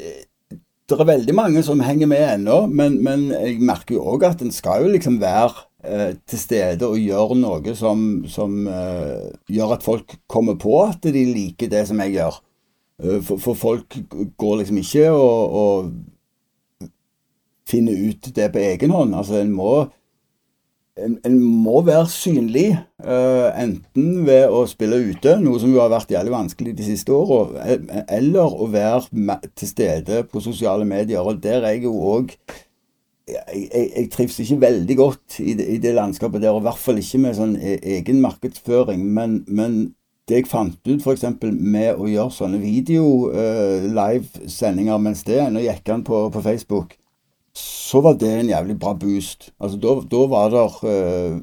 [0.88, 4.46] det er veldig mange som henger med ennå, men, men jeg merker jo òg at
[4.46, 8.70] en skal jo liksom være uh, til stede og gjøre noe som, som
[9.50, 12.38] gjør at folk kommer på at de liker det som jeg gjør.
[12.98, 13.94] For, for, folk
[14.42, 16.88] går liksom ikke og, og
[17.70, 19.14] finner ut det på egen hånd.
[19.14, 19.74] Altså, en må
[20.98, 22.72] en, en, må være synlig,
[23.06, 27.14] uh, enten ved å spille ute, noe som jo har vært jævlig vanskelig de siste
[27.14, 31.22] åra, eh, eller å være til stede på sosiale medier.
[31.22, 32.34] Og der er jeg jo òg
[33.28, 36.68] jeg, jeg, jeg, trives ikke veldig godt i det, i det, landskapet der, og i
[36.70, 39.04] hvert fall ikke med sånn e, egen markedsføring.
[39.04, 39.82] Men, men
[40.28, 41.24] det jeg fant ut f.eks.
[41.42, 46.90] med å gjøre sånne video-livesendinger uh, mens det ennå gikk an på, på Facebook,
[47.58, 49.42] så var det en jævlig bra boost.
[49.60, 49.88] Altså, da,
[50.28, 51.36] var det uh,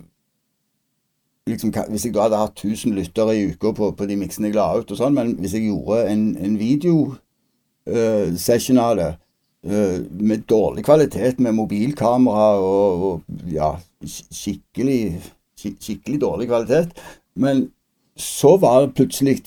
[1.49, 4.59] liksom, Hvis jeg da hadde hatt 1000 lyttere i uka på, på, de miksene jeg
[4.59, 9.13] la ut, og sånn, men hvis jeg gjorde en, en videosession uh, av det
[9.65, 15.17] med dårlig kvalitet, med mobilkamera og, og ja, skikkelig,
[15.57, 16.93] skikkelig dårlig kvalitet,
[17.41, 17.73] men
[18.17, 19.43] så var plutselig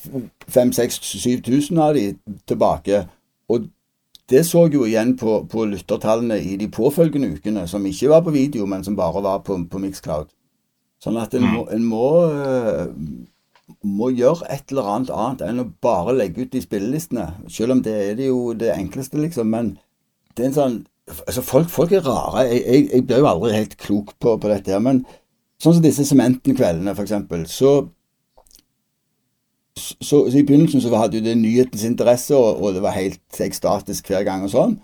[0.51, 2.15] 5000-7000 av de
[2.47, 3.05] tilbake.
[3.49, 3.69] Og
[4.29, 8.35] det så jo igjen på, på lyttertallene i de påfølgende ukene, som ikke var på
[8.35, 10.27] video, men som bare var på, på Mixcloud.
[11.03, 12.87] Sånn at en, må, en må, uh,
[13.85, 17.29] må, gjøre et eller annet annet enn å bare legge ut de spillelistene.
[17.53, 19.51] Selv om det er det jo det enkleste, liksom.
[19.53, 19.75] Men
[20.35, 20.79] det er en sånn
[21.23, 22.47] altså folk, folk er rare.
[22.49, 24.73] Jeg, jeg, jeg blir jo aldri helt klok på, på dette.
[24.73, 25.05] her, Men
[25.61, 27.77] sånn som disse Sementen-kveldene, for eksempel, så
[29.77, 33.41] så, så, I begynnelsen så hadde jo det nyhetens interesse, og, og, det var helt
[33.43, 34.75] ekstatisk hver gang og sånn.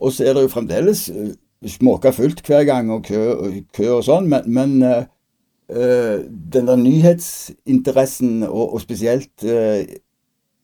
[0.00, 1.32] Og så er det jo fremdeles uh,
[1.68, 6.78] småka fullt hver gang, og kø og, kø og sånn, men, men uh, den der
[6.80, 9.84] nyhetsinteressen, og, og spesielt øh,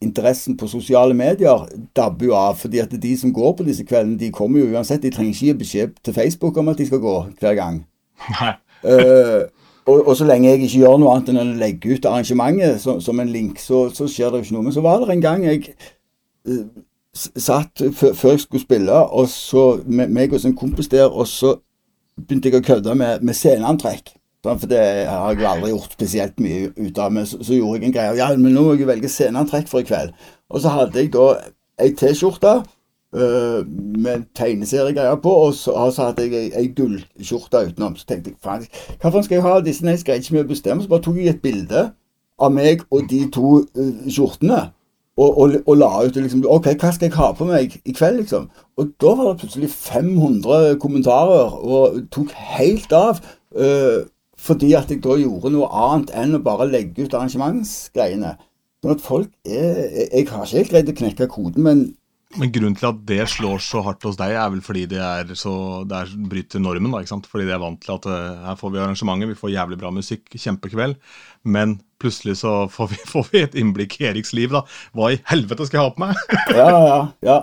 [0.03, 2.57] interessen på sosiale medier, dabber jo av.
[2.57, 5.03] fordi at de som går på disse kveldene, de kommer jo uansett.
[5.03, 7.84] De trenger ikke gi beskjed til Facebook om at de skal gå hver gang.
[8.84, 9.47] Uh,
[9.87, 12.99] og, og, så lenge jeg ikke gjør noe annet enn å legge ut arrangementet som,
[13.03, 14.66] som en link, så, så, skjer det jo ikke noe.
[14.66, 15.76] Men så var det en gang jeg
[16.51, 16.64] uh,
[17.14, 21.57] satt før jeg skulle spille, og så med meg og en kompis der, og så
[22.16, 24.14] begynte jeg å kødde med, med sceneantrekk.
[24.47, 27.12] Sånn, for det har jeg aldri gjort spesielt mye ut av.
[27.14, 28.16] Men så, så, gjorde jeg en greie.
[28.20, 30.14] Ja, men nå må jeg velge sceneantrekk for i kveld.
[30.53, 31.26] Og så hadde jeg da
[31.82, 32.61] ei T-skjorte
[33.14, 33.62] Uh,
[33.96, 37.94] med tegneseriegreier på, og så, og så hadde jeg ei, gullskjorte utenom.
[37.96, 38.66] Så tenkte jeg faen,
[39.00, 39.86] hva skal jeg ha disse?
[39.86, 40.82] Nei, jeg greide ikke mye bestemme.
[40.82, 41.84] Så bare tok jeg et bilde
[42.42, 44.66] av meg og de to uh, skjortene.
[45.16, 48.18] Og, og, og, la ut liksom, OK, hva skal jeg ha på meg i kveld,
[48.20, 48.50] liksom?
[48.76, 53.22] Og da var det plutselig 500 kommentarer, og tok helt av.
[53.57, 54.04] Uh,
[54.36, 58.34] fordi at jeg da gjorde noe annet enn å bare legge ut arrangementsgreiene.
[58.84, 59.78] Sånn at folk er
[60.12, 61.86] Jeg har ikke helt greid å knekke koden, men
[62.41, 65.32] men grunnen til at det slår så hardt hos deg, er vel fordi det er
[65.39, 65.55] så,
[65.89, 66.93] det er, bryter normen?
[66.93, 67.28] da, ikke sant?
[67.30, 69.93] Fordi de er vant til at uh, her får vi arrangementet, vi får jævlig bra
[69.95, 70.99] musikk, kjempekveld.
[71.57, 74.64] Men plutselig så får vi, får vi, et innblikk i Eriks liv, da.
[74.97, 76.26] Hva i helvete skal jeg ha på meg?
[76.61, 77.39] ja, ja, ja.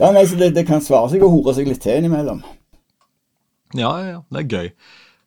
[0.00, 2.44] ja nei, så det, det, kan svare seg å hore seg litt til innimellom.
[3.74, 4.20] Ja, ja, ja.
[4.30, 4.74] Det er gøy.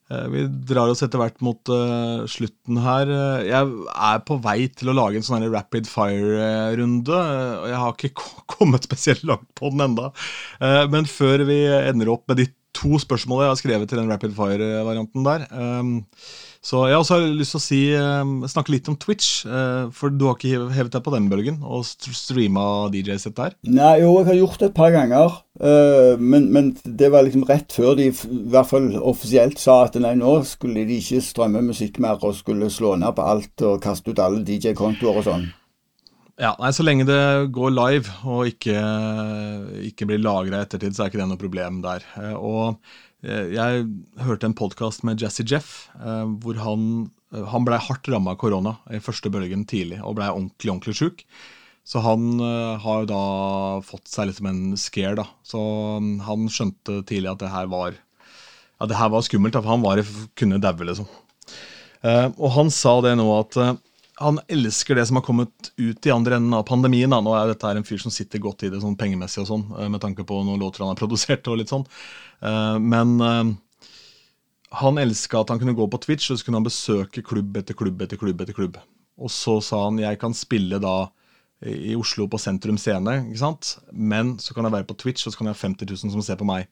[0.08, 3.10] Eh, vi drar oss etter hvert mot uh, slutten her.
[3.12, 7.18] Eh, jeg er på vei til å lage en sånn rapid fire-runde.
[7.18, 10.14] og Jeg har ikke kommet spesielt langt på den enda.
[10.62, 12.48] Uh, men før vi ender opp med de
[12.78, 15.96] to spørsmålene jeg har skrevet til den rapid fire-varianten der, um,
[16.68, 19.46] så jeg også har lyst til å si, ehm, snakke litt om Twitch.
[19.48, 23.56] Eh, for du har ikke hevet deg på den bølgen og streama DJ-sett der?
[23.64, 25.38] Nei, jo, jeg har gjort det et par ganger.
[25.62, 28.16] Eh, men, men, det var liksom rett før de i
[28.52, 32.68] hvert fall offisielt sa at nei, nå skulle de ikke strømme musikk mer og skulle
[32.74, 35.48] slå ned på alt og kaste ut alle DJ-kontoer og sånn.
[36.38, 38.78] Ja, nei, Så lenge det går live og ikke,
[39.88, 42.06] ikke blir lagra i ettertid, så er ikke det noe problem der.
[42.20, 42.78] Eh, og
[43.28, 43.86] jeg
[44.24, 46.84] hørte en podkast med Jesse Jeff eh, hvor han,
[47.36, 50.98] eh, han blei hardt ramma av korona i første bølgen tidlig og blei ordentlig ordentlig
[51.00, 51.24] sjuk.
[51.88, 52.42] Så han
[52.84, 53.20] har jo da
[53.88, 55.14] fått seg litt som en scare.
[55.22, 55.24] da.
[55.40, 55.62] Så
[56.04, 59.86] mm, han skjønte tidlig at det her var, ja, det her var skummelt, for han
[59.86, 60.02] var,
[60.36, 61.08] kunne daue, liksom.
[62.04, 63.56] Og han sa det nå at
[64.20, 67.10] han elsker det som har kommet ut i andre enden av pandemien.
[67.10, 67.20] Da.
[67.22, 69.90] Nå er dette en fyr som sitter godt i det sånn pengemessig og sånn, eh,
[69.94, 71.48] med tanke på noen låter han har produsert.
[71.48, 71.86] og litt sånn.
[72.42, 73.54] Eh, men eh,
[74.82, 77.78] han elska at han kunne gå på Twitch og så kunne han besøke klubb etter
[77.78, 78.42] klubb etter klubb.
[78.42, 78.80] etter klubb.
[79.18, 81.10] Og så sa han jeg kan spille da
[81.66, 83.78] i Oslo på Sentrum Scene, ikke sant?
[83.90, 86.22] men så kan jeg være på Twitch og så kan jeg ha 50 000 som
[86.22, 86.68] ser på meg.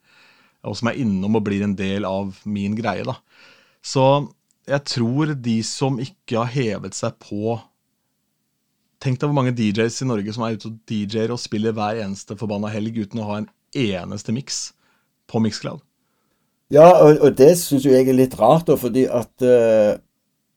[0.66, 3.06] Og som er innom og blir en del av min greie.
[3.06, 3.18] da.
[3.82, 4.28] Så
[4.66, 7.58] jeg tror de som ikke har hevet seg på
[9.04, 12.00] Tenk deg hvor mange DJs i Norge som er ute og DJ-er og spiller hver
[12.02, 14.70] eneste forbanna helg uten å ha en eneste miks
[15.32, 15.82] på Mixcloud.
[16.74, 19.94] Ja, og, og det syns jeg er litt rart, da, fordi at uh,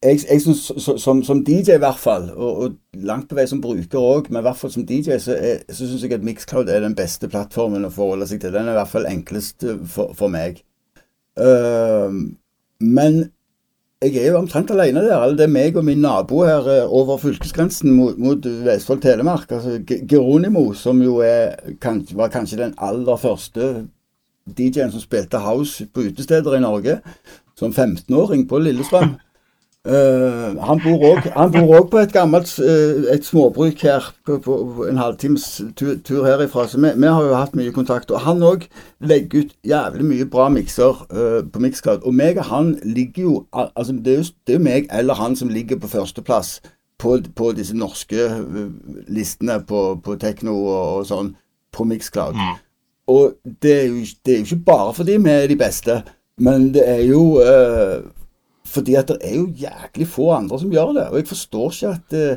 [0.03, 0.63] jeg, jeg synes,
[1.03, 4.41] som, som, DJ i hvert fall, og, og, langt på vei som bruker òg, men
[4.41, 7.29] i hvert fall som DJ, så, er, så syns jeg at Mixcloud er den beste
[7.29, 8.55] plattformen å forholde seg til.
[8.55, 10.63] Den er i hvert fall enklest for, for meg.
[11.39, 12.09] Uh,
[12.81, 13.27] men
[13.99, 15.35] jeg er jo omtrent alene der.
[15.35, 19.51] Det er meg og min nabo her eh, over fylkesgrensen mot, mot Vestfold Telemark.
[19.51, 23.89] Altså Geronimo, som jo er, kan, var kanskje den aller første
[24.57, 27.01] DJ-en som spilte house på utesteder i Norge.
[27.59, 29.17] Som 15-åring på Lillestrøm.
[29.89, 34.57] Uh, han bor òg på et gammelt uh, et småbruk her på, på,
[34.91, 35.47] en halvtimes
[35.79, 36.67] tur, tur herifra.
[36.69, 38.11] Så vi, vi, har jo hatt mye kontakt.
[38.11, 38.67] Og han òg
[39.01, 42.05] legger ut jævlig mye bra mikser uh, på Mixcloud.
[42.05, 45.39] Og meg og han ligger jo altså det er jo, det er meg eller han
[45.39, 46.59] som ligger på førsteplass
[46.99, 48.29] på, på disse norske
[49.09, 51.37] listene på, på tekno og, og, sånn
[51.73, 52.37] på Mixcloud.
[52.37, 52.57] Mm.
[53.09, 56.03] Og det er, jo, det er jo ikke bare fordi vi er de beste,
[56.45, 57.23] men det er jo
[58.69, 61.09] fordi at det er jo jæklig få andre som gjør det.
[61.09, 62.37] Og jeg forstår ikke at eh,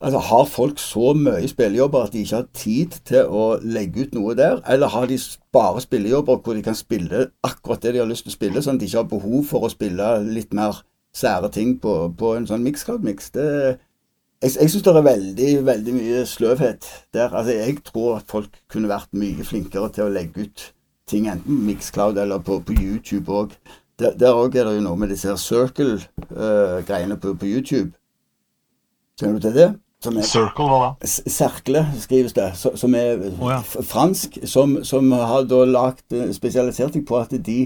[0.00, 4.14] altså, Har folk så mye spillejobber at de ikke har tid til å legge ut
[4.14, 4.60] noe der?
[4.68, 5.18] Eller har de
[5.52, 8.80] bare spillejobber hvor de kan spille akkurat det de har lyst til å spille, sånn
[8.80, 10.82] at de ikke har behov for å spille litt mer
[11.14, 13.32] sære ting på, på en sånn mixcloud-mix?
[14.42, 17.30] Jeg, jeg syns det er veldig, veldig mye sløvhet der.
[17.30, 20.64] Altså, jeg tror at folk kunne vært mye flinkere til å legge ut
[21.06, 23.54] ting enten Mixcloud eller på, på YouTube òg.
[24.02, 27.92] Der òg er det jo noe med disse circle-greiene uh, på, på, YouTube.
[29.20, 29.68] Kjenner du til det?
[30.02, 31.06] Er, circle, hva da?
[31.06, 32.48] Serkle skrives det.
[32.58, 33.60] Som er oh, ja.
[33.62, 34.40] fransk.
[34.50, 37.60] Som, som, har da lagt, eh, spesialisert seg på at de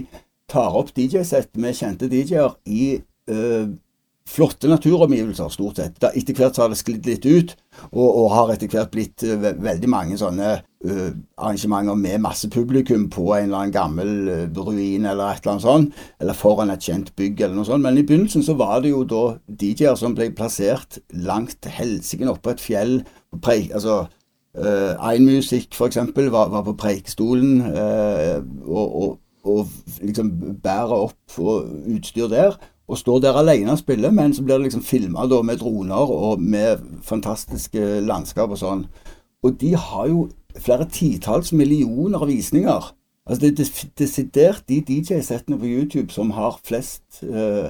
[0.51, 2.99] tar opp DJ-sett med kjente DJ-er i
[3.31, 3.65] uh,
[4.27, 5.99] flotte naturomgivelser, stort sett.
[6.01, 7.53] Da, etter hvert har det sklidd litt ut,
[7.91, 13.07] og, og har etter hvert blitt uh, veldig mange sånne uh, arrangementer med masse publikum
[13.13, 16.89] på en eller annen gammel uh, ruin eller et eller annet sånt, eller foran et
[16.89, 17.85] kjent bygg eller noe sånt.
[17.85, 22.55] Men i begynnelsen så var det jo da DJ-er som ble plassert langt helsike oppå
[22.55, 22.97] et fjell.
[23.43, 31.07] Preik, altså uh, Einmusikk, for eksempel, var, var på Preikestolen og, og, og liksom bærer
[31.07, 32.57] opp utstyr der
[32.87, 36.41] og står der alene og spiller, men så blir det liksom filma med droner og
[36.41, 38.85] med fantastiske landskap og sånn.
[39.43, 42.93] Og de har jo flere titalls millioner visninger.
[43.27, 47.69] Altså Det er desidert de DJ-settene på YouTube som har flest, uh,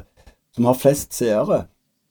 [0.53, 1.65] som har flest seere.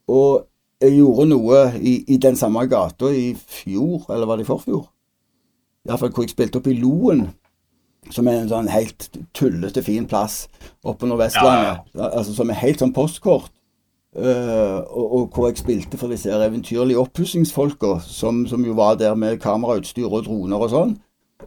[0.08, 0.46] Og
[0.80, 4.84] jeg gjorde noe i, i den samme gata i fjor, eller var det i forfjor?
[5.86, 7.28] Iallfall hvor jeg spilte opp i Loen
[8.14, 10.46] som er en sånn helt tullete fin plass
[10.86, 11.84] oppe på Vestlandet.
[11.94, 12.10] Ja, ja.
[12.10, 13.52] Altså, som er helt sånn postkort.
[14.16, 19.14] Uh, og, og, hvor jeg spilte for disse eventyrlige oppussingsfolka, som, som, jo var der
[19.18, 20.94] med kamerautstyr og droner og sånn.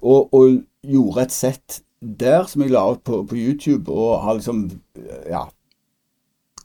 [0.01, 4.37] Og, og, gjorde et sett der som jeg la ut på, på YouTube, og har
[4.37, 4.67] liksom
[5.27, 5.47] Ja.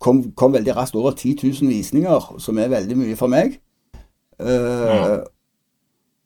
[0.05, 3.57] Kom, kom, veldig raskt over 10 000 visninger, som er veldig mye for meg.
[4.37, 5.23] Uh, ja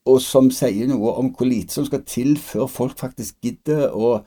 [0.08, 4.18] og som sier noe om hvor lite som skal til før folk faktisk gidder å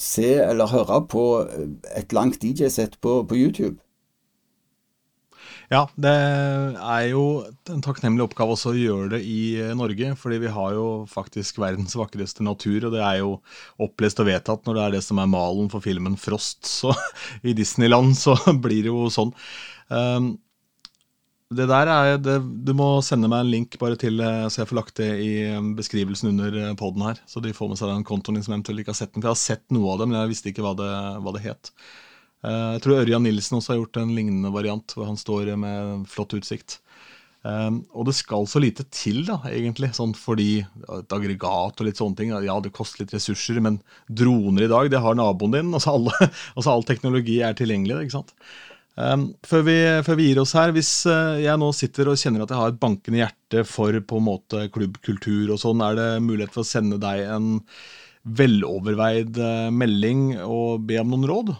[0.00, 1.22] se eller høre på
[1.96, 3.76] et langt DJ-sett på, på, YouTube.
[5.70, 7.24] Ja, det er jo
[7.70, 10.14] en takknemlig oppgave også å gjøre det i Norge.
[10.18, 13.36] fordi vi har jo faktisk verdens vakreste natur, og det er jo
[13.78, 16.64] opplest og vedtatt når det er det som er malen for filmen Frost.
[16.66, 16.94] Så
[17.46, 19.34] i Disneyland så blir det jo sånn.
[19.92, 20.32] Um,
[21.50, 24.70] det der er, det, Du må sende meg en link bare til, eh, så jeg
[24.70, 27.18] får lagt det i eh, beskrivelsen under eh, poden her.
[27.26, 29.24] Så de får med seg den kontoen din som eventuelt ikke har sett den.
[29.24, 30.92] For jeg har sett noe av det, men jeg visste ikke hva det,
[31.24, 31.72] hva det het.
[32.40, 36.32] Jeg tror Ørjan Nilsen også har gjort en lignende variant, hvor han står med flott
[36.38, 36.78] utsikt.
[37.44, 42.16] Og det skal så lite til, da, egentlig, sånn fordi et aggregat og litt sånne
[42.16, 42.32] ting.
[42.46, 43.76] Ja, det koster litt ressurser, men
[44.08, 45.76] droner i dag, det har naboen din.
[45.76, 46.16] Altså, alle,
[46.56, 48.06] altså all teknologi er tilgjengelig.
[48.06, 48.32] ikke sant?
[48.98, 52.44] Um, før, vi, før, vi, gir oss her, hvis uh, jeg nå sitter og kjenner
[52.44, 56.08] at jeg har et bankende hjerte for på en måte klubbkultur og sånn, er det
[56.26, 57.54] mulighet for å sende deg en
[58.40, 61.54] veloverveid uh, melding og be om noen råd?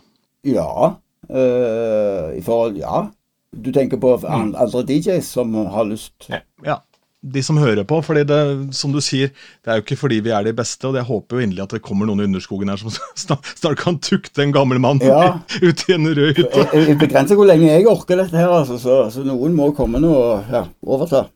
[0.51, 0.97] Ja.
[1.31, 3.07] Uh, i forhold Ja.
[3.51, 4.53] Du tenker på mm.
[4.55, 6.29] andre DJs som har lyst?
[6.31, 6.39] Ja.
[6.63, 6.77] ja
[7.21, 8.01] de som hører på.
[8.03, 8.41] fordi det,
[8.75, 9.33] som du sier,
[9.65, 11.75] det er jo ikke fordi vi er de beste, og jeg håper jo inderlig at
[11.77, 12.93] det kommer noen i underskogen her som
[13.25, 15.37] snart, kan tukte en gammel mann ja.
[15.67, 16.67] ut i en rød hytte.
[16.75, 20.13] Jeg, begrenser hvor lenge jeg orker dette her, altså, så, så noen må komme nå
[20.17, 21.27] og ja, overta.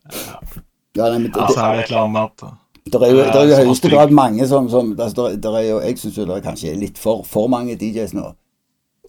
[0.94, 2.52] Ja, nei, det, ja, så er det et eller annet
[2.84, 5.62] det er jo, det er jo i høyeste grad mange som, som altså, det, er
[5.70, 8.26] jo, Jeg syns det er kanskje litt for, for mange DJs nå.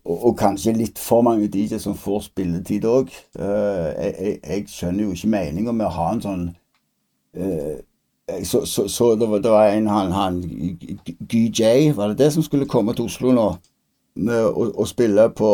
[0.06, 3.12] Og, og, kanskje litt for mange DJs som får spilletid òg.
[3.36, 6.65] Uh, eh, jeg, jeg, jeg, skjønner jo ikke meninga med å ha en sånn Eh,
[7.36, 10.42] så, så, så det, var, det, var, en han, han
[11.30, 13.48] GJ, var det det som skulle komme til Oslo nå?
[14.32, 15.50] Og, og spille på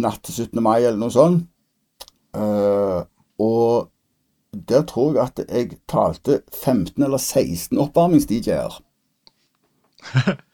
[0.00, 0.62] natt til 17.
[0.64, 1.44] mai, eller noe sånt.
[2.32, 3.04] Uh,
[3.38, 3.90] og
[4.68, 8.80] der tror jeg at jeg talte 15 eller 16 oppvarmings-DJ-er.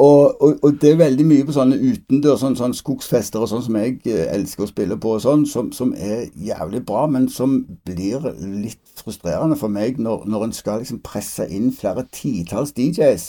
[0.00, 3.64] Og, og, og, det er veldig mye på sånne utendørs sånn, sånn skogsfester og sånn
[3.66, 7.26] som jeg eh, elsker å spille på, og sånn, som, som, er jævlig bra, men
[7.28, 12.72] som blir litt frustrerende for meg når, når en skal liksom presse inn flere titalls
[12.78, 13.26] DJs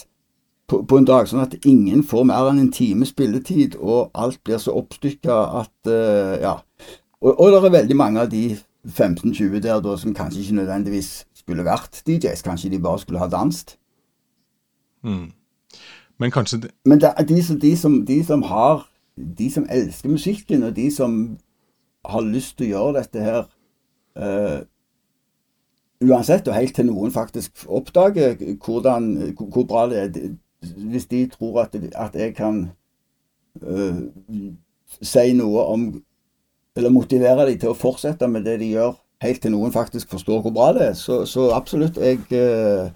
[0.72, 4.39] på, på, en dag, sånn at ingen får mer enn en time spilletid, og alt
[4.47, 6.55] blir så oppstykka at uh, Ja.
[7.22, 8.55] Og, og, det er veldig mange av de
[8.88, 13.28] 15-20 der da som kanskje ikke nødvendigvis skulle vært DJs, kanskje de bare skulle ha
[13.30, 13.76] danset.
[15.03, 15.28] Mm.
[16.22, 16.72] Men kanskje det...
[16.86, 18.88] Men det de som, de, som, de som har
[19.38, 21.38] De som elsker musikken, og de som
[22.05, 23.41] har lyst til å gjøre dette her
[24.17, 24.61] uh,
[26.01, 30.32] Uansett, og helt til noen faktisk oppdager hvordan, hvor bra det er
[30.78, 32.63] Hvis de tror at, at jeg kan
[33.61, 33.99] uh,
[35.01, 35.86] si noe om
[36.78, 40.41] Eller motivere dem til å fortsette med det de gjør, helt til noen faktisk forstår
[40.41, 41.97] hvor bra det er, så, så absolutt.
[41.99, 42.88] Jeg uh,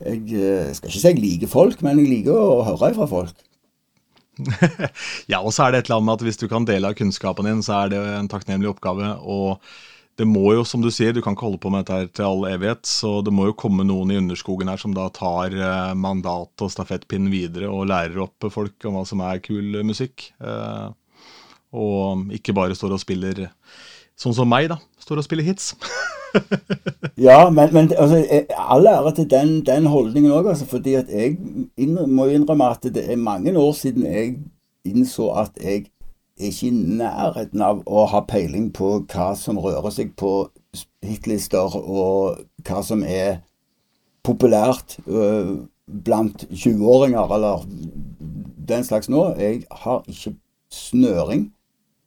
[0.00, 3.46] jeg eh, skal ikke si jeg liker folk, men jeg liker å høre fra folk.
[5.32, 6.96] ja, og så er det et eller annet med at hvis du kan dele av
[6.96, 9.12] kunnskapen din, så er det en takknemlig oppgave.
[9.20, 9.60] Og
[10.20, 12.28] det må jo, som du sier, du kan ikke holde på med dette her til
[12.28, 16.00] all evighet, så det må jo komme noen i underskogen her som da tar mandatet
[16.00, 20.30] mandat og stafettpinnen videre og lærer opp folk om hva som er kul musikk.
[20.40, 20.88] Eh,
[21.76, 23.46] og ikke bare står og spiller
[24.18, 24.80] sånn som meg, da.
[25.00, 25.72] Står og spiller hits.
[27.26, 28.20] ja, men, men altså,
[28.56, 31.36] all ære til den, den holdningen òg, altså, fordi at jeg
[32.08, 34.36] må innrømme at det er mange år siden jeg
[34.84, 35.86] innså at jeg
[36.40, 40.48] er ikke i nærheten av å ha peiling på hva som rører seg på
[41.04, 43.42] hitlister, og hva som er
[44.24, 45.56] populært øh,
[46.04, 47.64] blant 20-åringer, eller
[48.68, 49.34] den slags nå.
[49.38, 50.34] Jeg har ikke
[50.72, 51.50] snøring.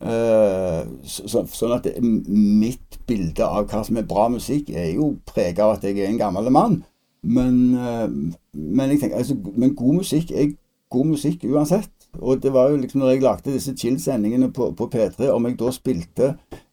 [0.04, 5.14] Uh, så, sånn at det, mitt bilde av hva som er bra musikk, er jo
[5.30, 6.82] preget av at jeg er en gammel mann.
[7.24, 8.10] Men, uh,
[8.54, 10.56] men tenker, altså, men god musikk er
[10.94, 11.92] god musikk uansett.
[12.14, 15.58] Og det var jo liksom når jeg lagde disse chill-sendingene på, på, P3, om jeg
[15.60, 16.28] da spilte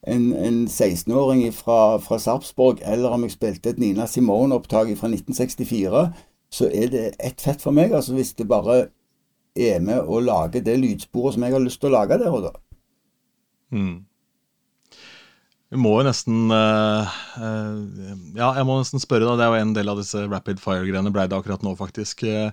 [0.04, 6.04] en, en 16-åring fra, fra Sarpsborg, eller om jeg spilte et Nina Simone-opptak fra 1964,
[6.52, 7.94] så er det ett fett for meg.
[7.96, 8.82] Altså hvis det bare
[9.56, 12.44] er med å lage det lydsporet som jeg har lyst til å lage der og
[12.50, 12.52] da.
[13.72, 13.96] Mm.
[15.70, 17.74] Vi må jo nesten uh, uh,
[18.34, 19.36] Ja, jeg må nesten spørre, da.
[19.38, 22.24] Det er jo en del av disse rapid fire-greiene ble det akkurat nå, faktisk.
[22.26, 22.50] Uh,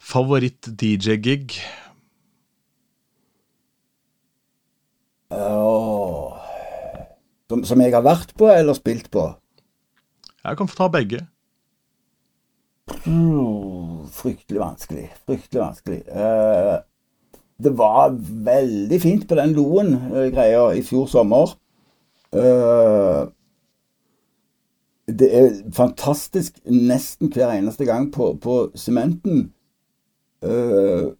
[0.00, 1.58] Favoritt-DJ-gig?
[5.34, 6.38] Oh.
[7.52, 9.26] Som, som, jeg har vært på, eller spilt på?
[10.44, 11.20] Jeg kan få ta begge.
[13.04, 15.04] Mm, fryktelig vanskelig.
[15.28, 16.00] Fryktelig vanskelig.
[17.64, 18.16] det var
[18.48, 21.52] veldig fint på den Loen-greia i fjor sommer.
[22.34, 23.30] Uh,
[25.08, 29.52] det er fantastisk nesten hver eneste gang på sementen.
[30.42, 31.12] Uh,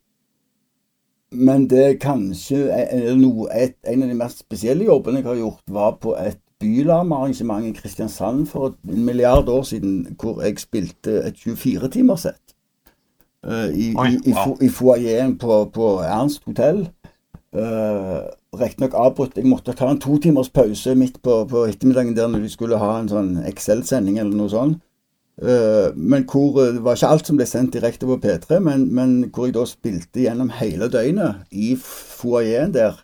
[1.34, 2.66] men det er kanskje
[3.18, 7.66] noe, et, en av de mest spesielle jobbene jeg har gjort, var på et Bylarmarrangement
[7.66, 12.54] i Kristiansand for en milliard år siden, hvor jeg spilte et 24-timerssett.
[13.46, 14.34] Uh, I, i, i,
[14.64, 16.88] i foajeen på, på Ernst hotell.
[17.52, 18.30] Uh,
[18.61, 19.36] Riktignok avbrutt.
[19.38, 22.80] Jeg måtte ta en to timers pause midt på, på, ettermiddagen der når de skulle
[22.80, 24.82] ha en sånn Excel-sending eller noe sånt.
[25.34, 29.16] Uh, men hvor det var ikke alt som ble sendt direkte på P3, men, men
[29.34, 33.00] hvor jeg da spilte gjennom hele døgnet i foajeen der.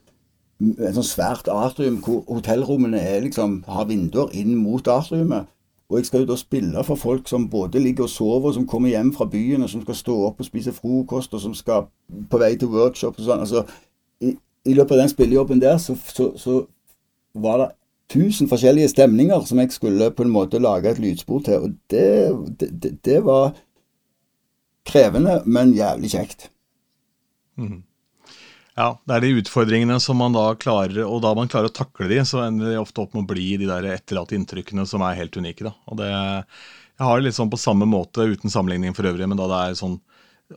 [0.61, 5.49] En sånn svært atrium hvor hotellrommene er liksom, har vinduer inn mot atriumet.
[5.91, 8.93] Og jeg skal jo da spille for folk som både ligger og sover, som kommer
[8.93, 11.89] hjem fra byen, og som skal stå opp og spise frokost, og som skal
[12.31, 13.43] på vei til workshop og sånn.
[13.43, 13.65] Altså,
[14.67, 16.63] i, løpet av den spillejobben der så, så, så,
[17.33, 17.69] var det
[18.11, 21.67] tusen forskjellige stemninger som jeg skulle på en måte lage et lydspor til.
[21.67, 23.53] Og det, det, det var
[24.89, 26.49] krevende, men jævlig kjekt.
[27.61, 27.85] Mm.
[28.81, 32.09] Ja, det er de utfordringene som man da klarer, og da man klarer å takle
[32.11, 35.19] de, så ender de ofte opp med å bli de der etterlatte inntrykkene som er
[35.19, 35.67] helt unike.
[35.67, 35.75] da.
[35.91, 39.39] Og det, Jeg har det litt sånn på samme måte, uten sammenligning for øvrig, men
[39.39, 40.01] da det er sånn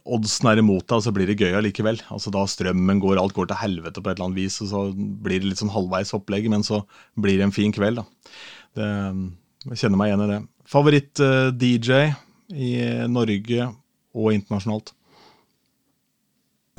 [0.02, 2.02] oddsen er imot deg, så blir det gøy allikevel.
[2.14, 4.82] Altså Da strømmen går, alt går til helvete på et eller annet vis, og så
[4.96, 6.82] blir det litt sånn halvveis opplegg, men så
[7.20, 8.34] blir det en fin kveld, da.
[8.74, 8.90] Det,
[9.70, 10.42] jeg kjenner meg igjen i det.
[10.74, 12.18] Favoritt-DJ uh,
[12.54, 12.74] i
[13.12, 13.70] Norge
[14.14, 14.94] og internasjonalt?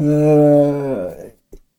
[0.01, 1.15] Uh,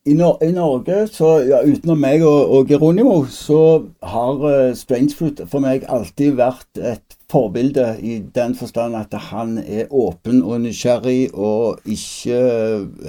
[0.08, 3.60] i, Nor i, Norge, så ja, utenom meg og, og Geronimo, så
[4.06, 9.92] har uh, Strangefoot for meg alltid vært et forbilde i den forstand at han er
[9.92, 12.42] åpen og nysgjerrig og ikke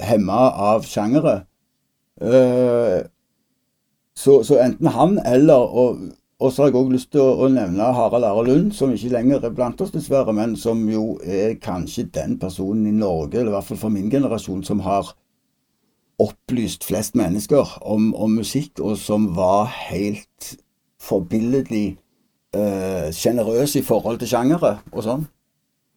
[0.03, 1.43] hemma av sjangere.
[2.17, 3.05] Uh,
[4.17, 5.99] så, så, enten han eller og,
[6.41, 9.13] og så har jeg òg lyst til å, å, nevne Harald Are Lund, som ikke
[9.13, 13.53] lenger er blant oss, dessverre, men som jo er kanskje den personen i Norge, eller
[13.53, 15.13] i hvert fall for min generasjon, som har
[16.21, 20.57] opplyst flest mennesker om, om musikk, og som var helt
[21.05, 22.06] forbilledlig eh,
[23.15, 25.27] sjenerøs uh, i forhold til sjangere og sånn.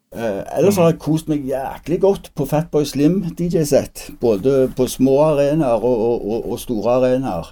[0.09, 4.07] Uh, ellers har jeg kost meg jæklig godt på Fatboy Slim DJ-sett.
[4.21, 7.51] Både på små arenaer og, og, og, store arenaer.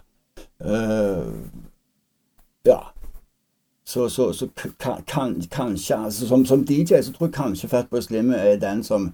[0.65, 1.37] Uh,
[2.65, 2.79] ja.
[3.85, 4.47] Så, så, så
[4.79, 8.83] kan, kan, kanskje altså, som, som, DJ så tror jeg kanskje Fatboy Slim er den
[8.83, 9.13] som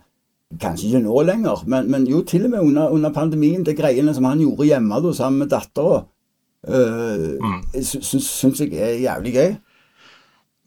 [0.62, 3.64] Kanskje ikke nå lenger, men, men jo til og med under, under, pandemien.
[3.66, 6.04] Det greiene som han gjorde hjemme da, sammen med dattera,
[6.70, 7.64] uh, mm.
[7.82, 9.56] syns jeg er jævlig gøy.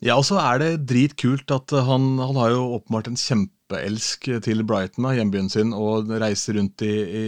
[0.04, 4.60] Ja, og så er det dritkult at han, han har jo åpenbart en kjempeelsk til
[4.68, 7.24] Brighton, hjembyen sin, og reiser rundt i, i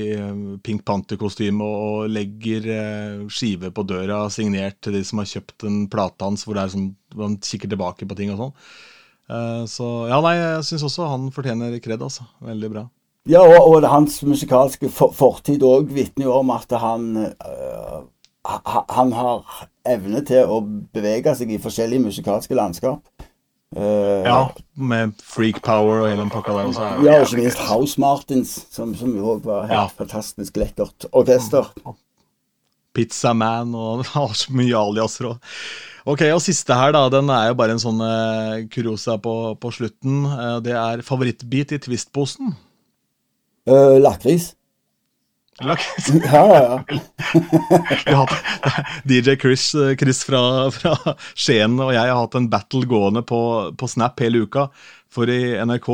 [0.64, 5.80] Pink Panther-kostyme og legger eh, skive på døra signert til de som har kjøpt en
[5.88, 8.54] plate hans, hvor, sånn, hvor han kikker tilbake på ting og sånn.
[9.32, 12.28] Eh, så ja, nei, jeg syns også han fortjener kred, altså.
[12.44, 12.84] Veldig bra.
[13.28, 17.98] Ja, og, og hans musikalske for, fortid òg vitner jo om at han øh,
[18.44, 20.60] Han har evne til å
[20.94, 23.02] bevege seg i forskjellige musikalske landskap.
[23.76, 24.48] Uh, ja,
[24.80, 26.70] med Freak Power og hele den pakka der.
[26.70, 26.86] Også.
[27.04, 29.84] Ja, og ikke minst House Martins, som, som jo var helt ja.
[29.98, 31.68] fantastisk lekkert orkester.
[32.96, 35.52] Pizza Man og har så mye aliaser òg.
[36.08, 37.04] Ok, og siste her, da.
[37.12, 40.22] Den er jo bare en sånn uh, kuriosa på, på slutten.
[40.24, 42.54] Uh, det er favorittbit i Twist-posen.
[43.68, 44.54] Uh, Lakris.
[46.28, 46.84] Ja, ja,
[48.06, 48.26] ja.
[49.10, 50.94] DJ Chris, Chris fra, fra,
[51.34, 53.40] Skien og jeg har hatt en battle gående på,
[53.74, 54.68] på Snap hele uka.
[55.10, 55.90] For i NRK,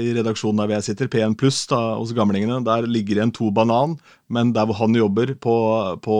[0.00, 3.98] i redaksjonen der jeg sitter, P1 pluss hos gamlingene, der ligger det en to banan,
[4.32, 5.56] men der hvor han jobber, på,
[6.00, 6.18] på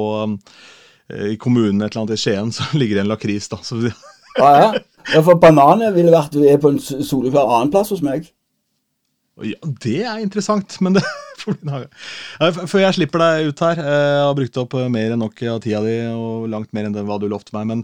[1.13, 3.49] Eh, i kommunen et eller annet i Skien, så ligger det en lakris.
[3.49, 3.61] da.
[3.63, 3.81] Så...
[4.39, 4.71] Ja, ja.
[5.15, 8.31] ja, for bananer ville vært på en soleklar annenplass hos meg.
[9.43, 11.05] Ja, det er interessant, men det
[11.45, 15.59] Før jeg slipper deg ut her, eh, jeg har brukt opp mer enn nok av
[15.65, 17.83] tida di, og langt mer enn hva du lovte meg, men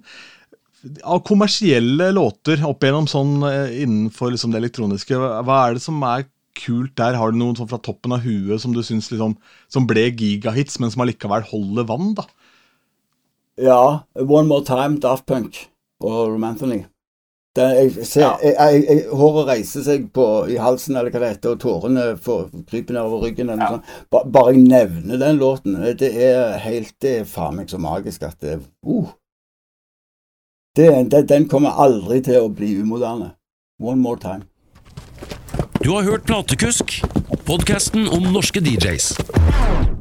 [1.05, 6.01] av kommersielle låter opp igjennom sånn eh, innenfor liksom det elektroniske, hva er det som
[6.09, 6.25] er
[6.57, 7.19] kult der?
[7.21, 9.37] Har du noen sånn fra toppen av huet som du syns liksom,
[9.73, 12.27] som ble gigahits, men som allikevel holder vann, da?
[13.61, 13.83] Ja.
[14.17, 15.67] One More Time, Daft Punk
[16.01, 16.85] og Romanthony.
[17.61, 18.31] Det, jeg ser, ja.
[18.43, 22.07] jeg, jeg, jeg, håret reiser seg på, i halsen, eller hva det heter, og tårene
[22.71, 23.53] kryper nedover ryggen.
[23.61, 23.73] Ja.
[24.13, 25.77] Ba, bare jeg nevner den låten.
[26.01, 29.13] Det er helt Det er faen meg så magisk at det uh.
[30.77, 33.35] det, det, Den kommer aldri til å bli umoderne.
[33.81, 34.47] One more time.
[35.81, 37.01] Du har hørt Platekusk,
[37.49, 40.00] podkasten om norske DJs.